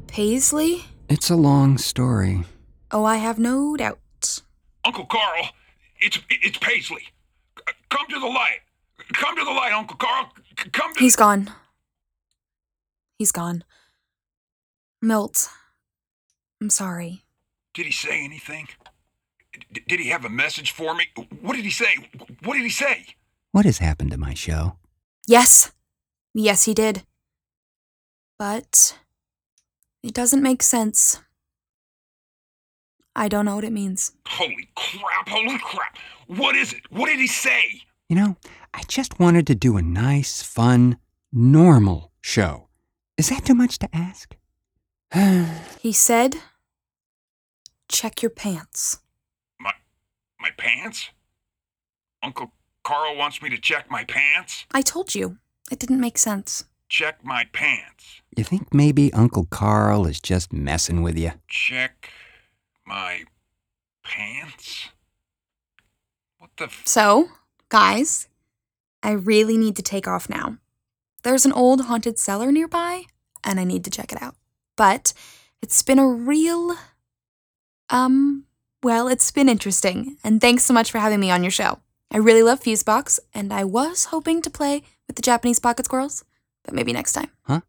Paisley? 0.08 0.86
It's 1.10 1.30
a 1.30 1.36
long 1.36 1.78
story. 1.78 2.44
Oh, 2.92 3.06
I 3.06 3.18
have 3.18 3.40
no 3.40 3.76
doubt. 3.78 4.00
Uncle 4.86 5.06
Carl, 5.06 5.50
it's 6.00 6.20
it's 6.30 6.58
Paisley. 6.58 7.04
Come 7.90 8.08
to 8.10 8.20
the 8.20 8.26
light. 8.28 8.60
Come 9.14 9.36
to 9.36 9.44
the 9.44 9.52
light, 9.52 9.72
Uncle 9.74 9.98
Carl. 9.98 10.32
Come 10.72 10.94
to. 10.96 11.00
He's 11.00 11.16
gone. 11.16 11.52
He's 13.18 13.32
gone. 13.32 13.64
Milt. 15.02 15.50
I'm 16.62 16.70
sorry. 16.70 17.24
Did 17.74 17.86
he 17.86 17.92
say 17.92 18.24
anything? 18.24 18.68
D- 19.74 19.84
did 19.88 20.00
he 20.00 20.10
have 20.10 20.26
a 20.26 20.30
message 20.30 20.72
for 20.72 20.96
me? 20.96 21.06
What 21.42 21.56
did 21.56 21.66
he 21.66 21.72
say? 21.72 21.96
What 22.44 22.56
did 22.56 22.64
he 22.64 22.70
say? 22.70 23.06
What 23.52 23.66
has 23.66 23.80
happened 23.80 24.12
to 24.12 24.18
my 24.18 24.34
show? 24.34 24.78
Yes. 25.28 25.72
Yes, 26.34 26.66
he 26.66 26.74
did. 26.74 27.04
But 28.38 28.98
it 30.04 30.14
doesn't 30.14 30.42
make 30.44 30.64
sense. 30.64 31.20
I 33.16 33.28
don't 33.28 33.46
know 33.46 33.56
what 33.56 33.66
it 33.66 33.74
means. 33.74 34.14
Holy 34.28 34.70
crap, 34.76 35.28
holy 35.28 35.58
crap. 35.60 35.98
What 36.28 36.56
is 36.56 36.74
it? 36.74 36.82
What 36.90 37.08
did 37.08 37.20
he 37.20 37.28
say? 37.28 37.82
You 38.08 38.16
know, 38.16 38.38
I 38.74 38.84
just 38.88 39.20
wanted 39.20 39.46
to 39.48 39.56
do 39.56 39.78
a 39.78 39.82
nice, 39.82 40.42
fun, 40.42 40.98
normal 41.34 42.12
show. 42.22 42.70
Is 43.18 43.30
that 43.30 43.46
too 43.46 43.56
much 43.56 43.80
to 43.80 43.90
ask? 43.94 44.36
He 45.82 45.92
said, 45.92 46.36
check 47.90 48.22
your 48.22 48.30
pants. 48.30 49.00
My 50.90 50.96
my 50.96 50.96
pants? 50.96 51.10
Uncle 52.24 52.52
Carl 52.84 53.16
wants 53.16 53.42
me 53.42 53.50
to 53.50 53.58
check 53.58 53.90
my 53.92 54.04
pants? 54.04 54.66
I 54.72 54.82
told 54.82 55.16
you. 55.16 55.38
It 55.72 55.80
didn't 55.80 56.00
make 56.00 56.18
sense. 56.18 56.66
Check 56.88 57.24
my 57.24 57.46
pants. 57.54 58.22
you 58.36 58.44
think 58.44 58.74
maybe 58.74 59.14
Uncle 59.14 59.46
Carl 59.46 60.08
is 60.08 60.20
just 60.20 60.52
messing 60.52 61.04
with 61.04 61.18
you? 61.18 61.34
Check 61.48 62.10
my 62.86 63.26
pants? 64.04 64.90
What 66.40 66.50
the 66.58 66.66
f- 66.66 66.82
So, 66.86 67.30
guys, 67.70 68.28
I 69.04 69.12
really 69.12 69.58
need 69.58 69.76
to 69.76 69.84
take 69.84 70.08
off 70.08 70.30
now. 70.30 70.58
There's 71.24 71.46
an 71.46 71.54
old 71.54 71.82
haunted 71.82 72.18
cellar 72.18 72.52
nearby, 72.52 73.04
and 73.44 73.60
I 73.60 73.64
need 73.64 73.84
to 73.84 73.92
check 73.92 74.12
it 74.12 74.22
out. 74.22 74.36
But 74.76 75.14
it's 75.62 75.84
been 75.84 76.00
a 76.00 76.08
real. 76.08 76.76
Um, 77.92 78.46
well, 78.84 79.08
it's 79.08 79.32
been 79.32 79.50
interesting, 79.50 80.18
and 80.24 80.40
thanks 80.40 80.64
so 80.64 80.74
much 80.74 80.92
for 80.92 81.00
having 81.00 81.20
me 81.20 81.32
on 81.32 81.44
your 81.44 81.52
show. 81.52 81.80
I 82.12 82.18
really 82.18 82.44
love 82.44 82.62
Fusebox, 82.62 83.20
and 83.34 83.54
I 83.54 83.64
was 83.64 84.06
hoping 84.06 84.42
to 84.42 84.50
play 84.50 84.84
with 85.08 85.16
the 85.16 85.22
Japanese 85.22 85.60
pocket 85.60 85.86
squirrels, 85.86 86.24
but 86.64 86.74
maybe 86.74 86.94
next 86.94 87.14
time. 87.14 87.30
Huh? 87.44 87.62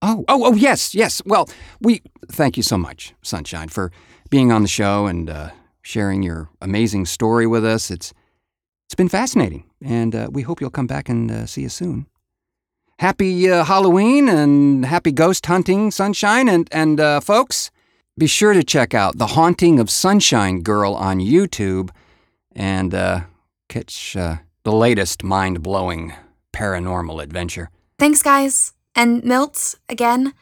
Oh, 0.00 0.24
oh, 0.28 0.44
oh, 0.44 0.54
yes, 0.54 0.94
yes. 0.94 1.22
Well, 1.24 1.48
we 1.80 2.02
thank 2.30 2.56
you 2.56 2.62
so 2.62 2.78
much, 2.78 3.14
Sunshine, 3.22 3.68
for 3.68 3.90
being 4.30 4.52
on 4.52 4.62
the 4.62 4.68
show 4.68 5.06
and 5.06 5.28
uh, 5.28 5.50
sharing 5.82 6.22
your 6.22 6.50
amazing 6.60 7.06
story 7.06 7.46
with 7.46 7.64
us. 7.64 7.90
It's 7.90 8.12
it's 8.86 8.94
been 8.94 9.08
fascinating, 9.08 9.64
and 9.82 10.14
uh, 10.14 10.28
we 10.30 10.42
hope 10.42 10.60
you'll 10.60 10.70
come 10.70 10.86
back 10.86 11.08
and 11.08 11.30
uh, 11.30 11.46
see 11.46 11.64
us 11.66 11.74
soon. 11.74 12.06
Happy 12.98 13.50
uh, 13.50 13.64
Halloween 13.64 14.28
and 14.28 14.84
happy 14.84 15.10
ghost 15.10 15.46
hunting, 15.46 15.90
Sunshine, 15.90 16.48
and 16.48 16.68
and 16.70 17.00
uh, 17.00 17.20
folks, 17.20 17.70
be 18.16 18.26
sure 18.26 18.52
to 18.52 18.62
check 18.62 18.94
out 18.94 19.18
the 19.18 19.28
Haunting 19.28 19.78
of 19.80 19.90
Sunshine 19.90 20.60
Girl 20.62 20.94
on 20.94 21.18
YouTube, 21.18 21.90
and 22.52 22.94
uh, 22.94 23.20
catch 23.68 24.16
uh, 24.16 24.36
the 24.62 24.72
latest 24.72 25.24
mind-blowing 25.24 26.12
paranormal 26.52 27.22
adventure. 27.22 27.70
Thanks, 27.98 28.22
guys. 28.22 28.72
And 28.94 29.24
Milt, 29.24 29.74
again, 29.88 30.32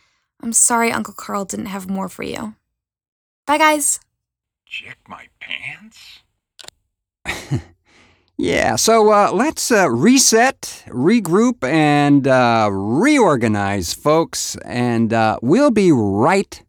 I'm 0.42 0.52
sorry 0.52 0.92
Uncle 0.92 1.14
Carl 1.14 1.44
didn't 1.44 1.66
have 1.66 1.88
more 1.88 2.08
for 2.08 2.22
you. 2.22 2.54
Bye, 3.46 3.58
guys. 3.58 4.00
check 4.66 4.98
my 5.08 5.28
pants? 5.40 6.20
Yeah, 8.38 8.74
so 8.74 9.12
uh, 9.12 9.30
let's 9.32 9.70
uh, 9.70 9.88
reset, 9.88 10.85
regroup, 10.88 11.62
and 11.62 12.26
uh, 12.26 12.70
reorganize, 12.72 13.92
folks, 13.94 14.56
and 14.64 15.12
uh, 15.12 15.38
we'll 15.42 15.70
be 15.70 15.92
right 15.92 16.61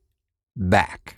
back. 0.56 1.13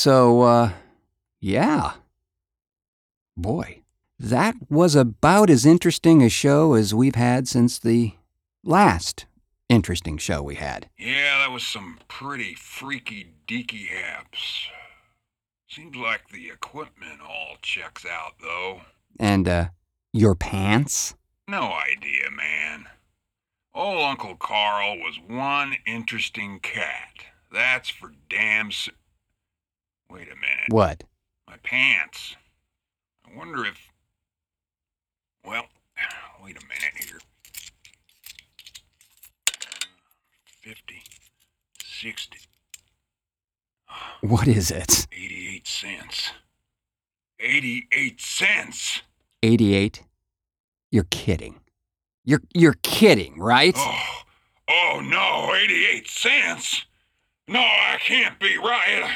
So, 0.00 0.40
uh, 0.40 0.72
yeah. 1.42 1.92
Boy, 3.36 3.82
that 4.18 4.54
was 4.70 4.94
about 4.94 5.50
as 5.50 5.66
interesting 5.66 6.22
a 6.22 6.30
show 6.30 6.72
as 6.72 6.94
we've 6.94 7.16
had 7.16 7.46
since 7.46 7.78
the 7.78 8.12
last 8.64 9.26
interesting 9.68 10.16
show 10.16 10.42
we 10.42 10.54
had. 10.54 10.88
Yeah, 10.98 11.36
that 11.40 11.50
was 11.52 11.64
some 11.66 11.98
pretty 12.08 12.54
freaky 12.54 13.34
deaky 13.46 13.88
haps. 13.88 14.68
Seems 15.68 15.94
like 15.96 16.30
the 16.30 16.48
equipment 16.48 17.20
all 17.20 17.56
checks 17.60 18.06
out, 18.06 18.36
though. 18.40 18.80
And, 19.18 19.46
uh, 19.46 19.68
your 20.14 20.34
pants? 20.34 21.14
No 21.46 21.74
idea, 21.74 22.30
man. 22.34 22.86
Old 23.74 24.00
Uncle 24.02 24.36
Carl 24.36 24.96
was 24.96 25.18
one 25.28 25.74
interesting 25.86 26.58
cat. 26.60 27.16
That's 27.52 27.90
for 27.90 28.12
damn 28.30 28.68
s- 28.68 28.88
Wait 30.10 30.28
a 30.28 30.36
minute. 30.36 30.68
What? 30.68 31.04
My 31.46 31.56
pants. 31.62 32.36
I 33.24 33.36
wonder 33.36 33.64
if. 33.64 33.78
Well, 35.44 35.66
wait 36.44 36.56
a 36.56 36.66
minute 36.66 36.94
here. 36.98 37.18
Uh, 39.48 39.86
50, 40.62 41.02
60, 41.84 42.38
What 44.20 44.48
is 44.48 44.70
it? 44.70 45.06
88 45.12 45.66
cents. 45.66 46.32
88 47.38 48.20
cents! 48.20 49.02
88? 49.42 50.02
You're 50.90 51.06
kidding. 51.10 51.60
You're, 52.24 52.42
you're 52.52 52.76
kidding, 52.82 53.38
right? 53.38 53.74
Oh, 53.76 54.22
oh 54.68 55.00
no, 55.02 55.54
88 55.54 56.08
cents? 56.08 56.84
No, 57.48 57.60
I 57.60 57.96
can't 58.04 58.38
be 58.38 58.58
right. 58.58 59.10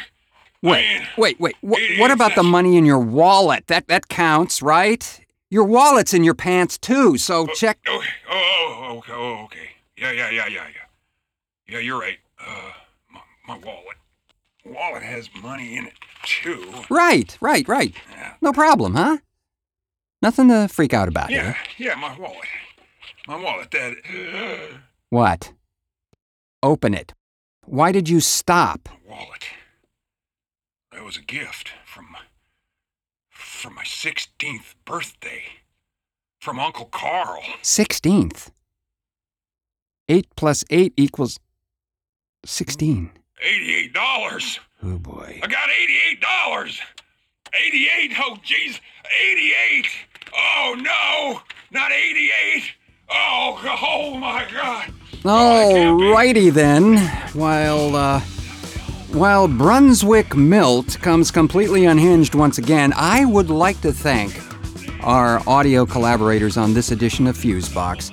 Wait, 0.70 1.02
wait, 1.18 1.38
wait. 1.40 1.54
Wh- 1.60 2.00
what 2.00 2.10
about 2.10 2.34
the 2.34 2.42
money 2.42 2.76
in 2.76 2.84
your 2.86 2.98
wallet? 2.98 3.66
That 3.66 3.86
that 3.88 4.08
counts, 4.08 4.62
right? 4.62 5.20
Your 5.50 5.64
wallet's 5.64 6.14
in 6.14 6.24
your 6.24 6.34
pants 6.34 6.78
too, 6.78 7.16
so 7.18 7.46
check. 7.48 7.78
Okay. 7.86 8.08
Oh, 8.30 8.80
oh, 8.90 8.96
okay. 8.98 9.12
Oh, 9.12 9.44
okay. 9.44 9.68
Yeah, 9.96 10.10
yeah, 10.10 10.30
yeah, 10.30 10.46
yeah, 10.48 10.64
yeah. 10.66 10.86
Yeah, 11.68 11.78
you're 11.78 12.00
right. 12.00 12.18
Uh, 12.40 12.70
my, 13.12 13.20
my 13.46 13.58
wallet. 13.58 13.96
Wallet 14.64 15.02
has 15.02 15.28
money 15.42 15.76
in 15.76 15.86
it 15.86 15.92
too. 16.24 16.72
Right, 16.90 17.36
right, 17.40 17.66
right. 17.68 17.94
Yeah. 18.10 18.32
No 18.40 18.52
problem, 18.52 18.94
huh? 18.94 19.18
Nothing 20.22 20.48
to 20.48 20.68
freak 20.68 20.94
out 20.94 21.08
about 21.08 21.30
Yeah, 21.30 21.42
here. 21.42 21.56
yeah, 21.90 21.94
my 21.96 22.18
wallet. 22.18 22.48
My 23.28 23.36
wallet. 23.36 23.70
That. 23.70 23.94
What? 25.10 25.52
Open 26.62 26.94
it. 26.94 27.12
Why 27.66 27.92
did 27.92 28.08
you 28.08 28.20
stop? 28.20 28.88
wallet. 29.08 29.44
That 31.04 31.08
was 31.08 31.16
a 31.18 31.20
gift 31.20 31.70
from 31.84 32.16
from 33.28 33.74
my 33.74 33.82
16th 33.82 34.74
birthday. 34.86 35.42
From 36.40 36.58
Uncle 36.58 36.86
Carl. 36.86 37.42
16th. 37.62 38.50
8 40.08 40.26
plus 40.34 40.64
8 40.70 40.94
equals 40.96 41.38
16. 42.46 43.10
$88. 43.46 44.58
Oh 44.82 44.96
boy. 44.96 45.40
I 45.42 45.46
got 45.46 45.68
$88. 45.68 46.80
88. 47.52 48.12
Oh 48.20 48.38
jeez. 48.42 48.80
88. 49.30 49.86
Oh 50.34 50.74
no. 50.78 51.42
Not 51.70 51.92
88. 51.92 52.62
Oh, 53.10 53.78
oh 53.82 54.16
my 54.16 54.46
god. 54.50 54.90
Alrighty 55.22 56.50
then. 56.50 56.96
While 57.34 57.94
uh, 57.94 58.22
while 59.14 59.46
Brunswick 59.46 60.34
Milt 60.34 60.98
comes 61.00 61.30
completely 61.30 61.84
unhinged 61.84 62.34
once 62.34 62.58
again, 62.58 62.92
I 62.96 63.24
would 63.24 63.48
like 63.48 63.80
to 63.82 63.92
thank 63.92 64.40
our 65.04 65.40
audio 65.48 65.86
collaborators 65.86 66.56
on 66.56 66.74
this 66.74 66.90
edition 66.90 67.26
of 67.28 67.36
Fusebox: 67.36 68.10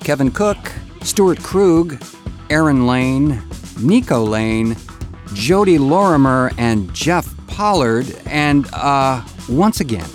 Kevin 0.00 0.30
Cooke, 0.30 0.72
Stuart 1.00 1.38
Krug, 1.42 2.02
Erin 2.50 2.82
Lehn, 2.82 3.42
Nico 3.82 4.22
Lane, 4.22 4.76
Jodi 5.32 5.78
Lorimer, 5.78 6.50
and 6.58 6.92
Jeff 6.92 7.34
Pollard. 7.46 8.14
And 8.26 8.66
uh, 8.74 9.24
once 9.48 9.80
again, 9.80 10.08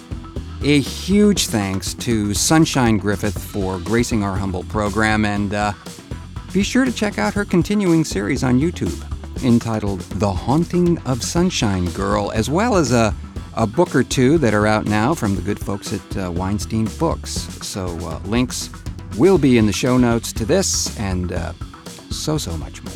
a 0.61 0.79
huge 0.79 1.47
thanks 1.47 1.95
to 1.95 2.33
Sunshine 2.35 2.97
Griffith 2.97 3.41
for 3.43 3.79
gracing 3.79 4.23
our 4.23 4.35
humble 4.35 4.63
program 4.65 5.25
and. 5.25 5.53
Uh, 5.53 5.73
be 6.53 6.63
sure 6.63 6.85
to 6.85 6.93
check 6.93 7.19
out 7.19 7.33
her 7.33 7.43
continuing 7.43 8.05
series 8.05 8.41
on 8.41 8.59
YouTube 8.59 9.16
entitled 9.43 10.01
The 10.01 10.31
Haunting 10.31 10.97
of 10.99 11.23
Sunshine 11.23 11.85
Girl, 11.91 12.31
as 12.31 12.49
well 12.49 12.75
as 12.75 12.91
a, 12.91 13.13
a 13.55 13.67
book 13.67 13.95
or 13.95 14.03
two 14.03 14.37
that 14.37 14.53
are 14.53 14.67
out 14.67 14.85
now 14.85 15.13
from 15.13 15.35
the 15.35 15.41
good 15.41 15.59
folks 15.59 15.93
at 15.93 16.17
uh, 16.17 16.31
Weinstein 16.31 16.85
Books. 16.99 17.31
So, 17.65 17.87
uh, 18.07 18.19
links 18.25 18.69
will 19.17 19.37
be 19.37 19.57
in 19.57 19.65
the 19.65 19.73
show 19.73 19.97
notes 19.97 20.31
to 20.33 20.45
this 20.45 20.97
and 20.99 21.31
uh, 21.31 21.53
so, 22.09 22.37
so 22.37 22.55
much 22.57 22.83
more. 22.83 22.93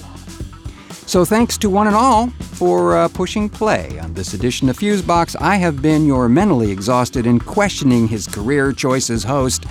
So, 1.08 1.26
thanks 1.26 1.58
to 1.60 1.70
one 1.70 1.88
and 1.88 1.96
all 1.96 2.28
for 2.62 2.96
uh, 2.96 3.08
pushing 3.10 3.50
play 3.50 4.00
on 4.00 4.14
this 4.14 4.34
edition 4.34 4.70
of 4.70 4.78
Fusebox. 4.78 5.36
I 5.42 5.58
have 5.58 5.82
been 5.82 6.06
your 6.06 6.30
mentally 6.30 6.72
exhausted 6.72 7.26
and 7.26 7.46
questioning 7.46 8.08
his 8.08 8.28
career 8.28 8.72
choices 8.72 9.24
host, 9.24 9.66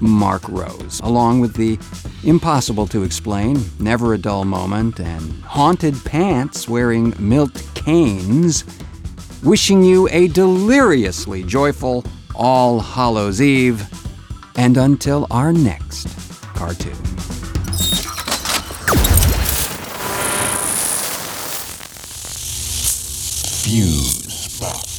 Marc 0.00 0.48
Rose, 0.48 1.00
along 1.00 1.40
with 1.40 1.54
the 1.54 1.78
impossible 2.24 2.86
to 2.88 3.02
explain, 3.02 3.58
never 3.78 4.14
a 4.14 4.18
dull 4.18 4.44
moment, 4.44 5.00
and 5.00 5.42
haunted 5.42 5.94
pants 6.04 6.68
wearing 6.68 7.14
Milt 7.18 7.54
Kanes, 7.74 8.64
wishing 9.44 9.82
you 9.82 10.08
a 10.10 10.28
deliriously 10.28 11.42
joyful 11.42 12.04
All 12.34 12.80
Hallows 12.80 13.40
Eve, 13.40 13.86
and 14.56 14.76
until 14.76 15.26
our 15.30 15.52
next 15.52 16.08
cartoon. 16.54 16.94
Fuse 23.66 24.60
box. 24.60 24.96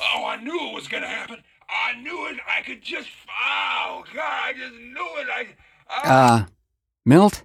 Oh, 0.00 0.24
I 0.26 0.42
knew 0.42 0.70
it 0.70 0.74
was 0.74 0.88
gonna 0.88 1.06
happen. 1.06 1.42
I 1.70 2.00
knew 2.00 2.26
it. 2.26 2.38
I 2.48 2.62
could 2.62 2.82
just. 2.82 3.08
Oh 3.28 4.04
God, 4.12 4.24
I 4.24 4.52
just 4.52 4.74
knew 4.74 5.08
it. 5.18 5.28
I. 5.32 5.46
I 5.90 5.97
Uh, 6.08 6.46
Milt? 7.04 7.44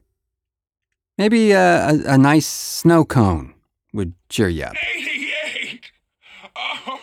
Maybe 1.18 1.51
a, 1.51 1.89
a, 1.89 2.14
a 2.14 2.18
nice 2.18 2.47
snow 2.47 3.03
cone 3.03 3.53
would 3.93 4.14
cheer 4.30 4.47
you 4.47 4.64
up. 4.64 4.74
88. 4.95 5.91
Oh, 6.55 6.97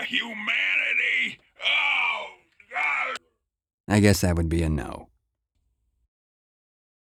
the 0.00 0.04
humanity. 0.06 1.40
Oh 1.64 2.26
God. 2.70 3.16
I 3.88 4.00
guess 4.00 4.20
that 4.20 4.36
would 4.36 4.48
be 4.48 4.62
a 4.62 4.68
no. 4.68 5.08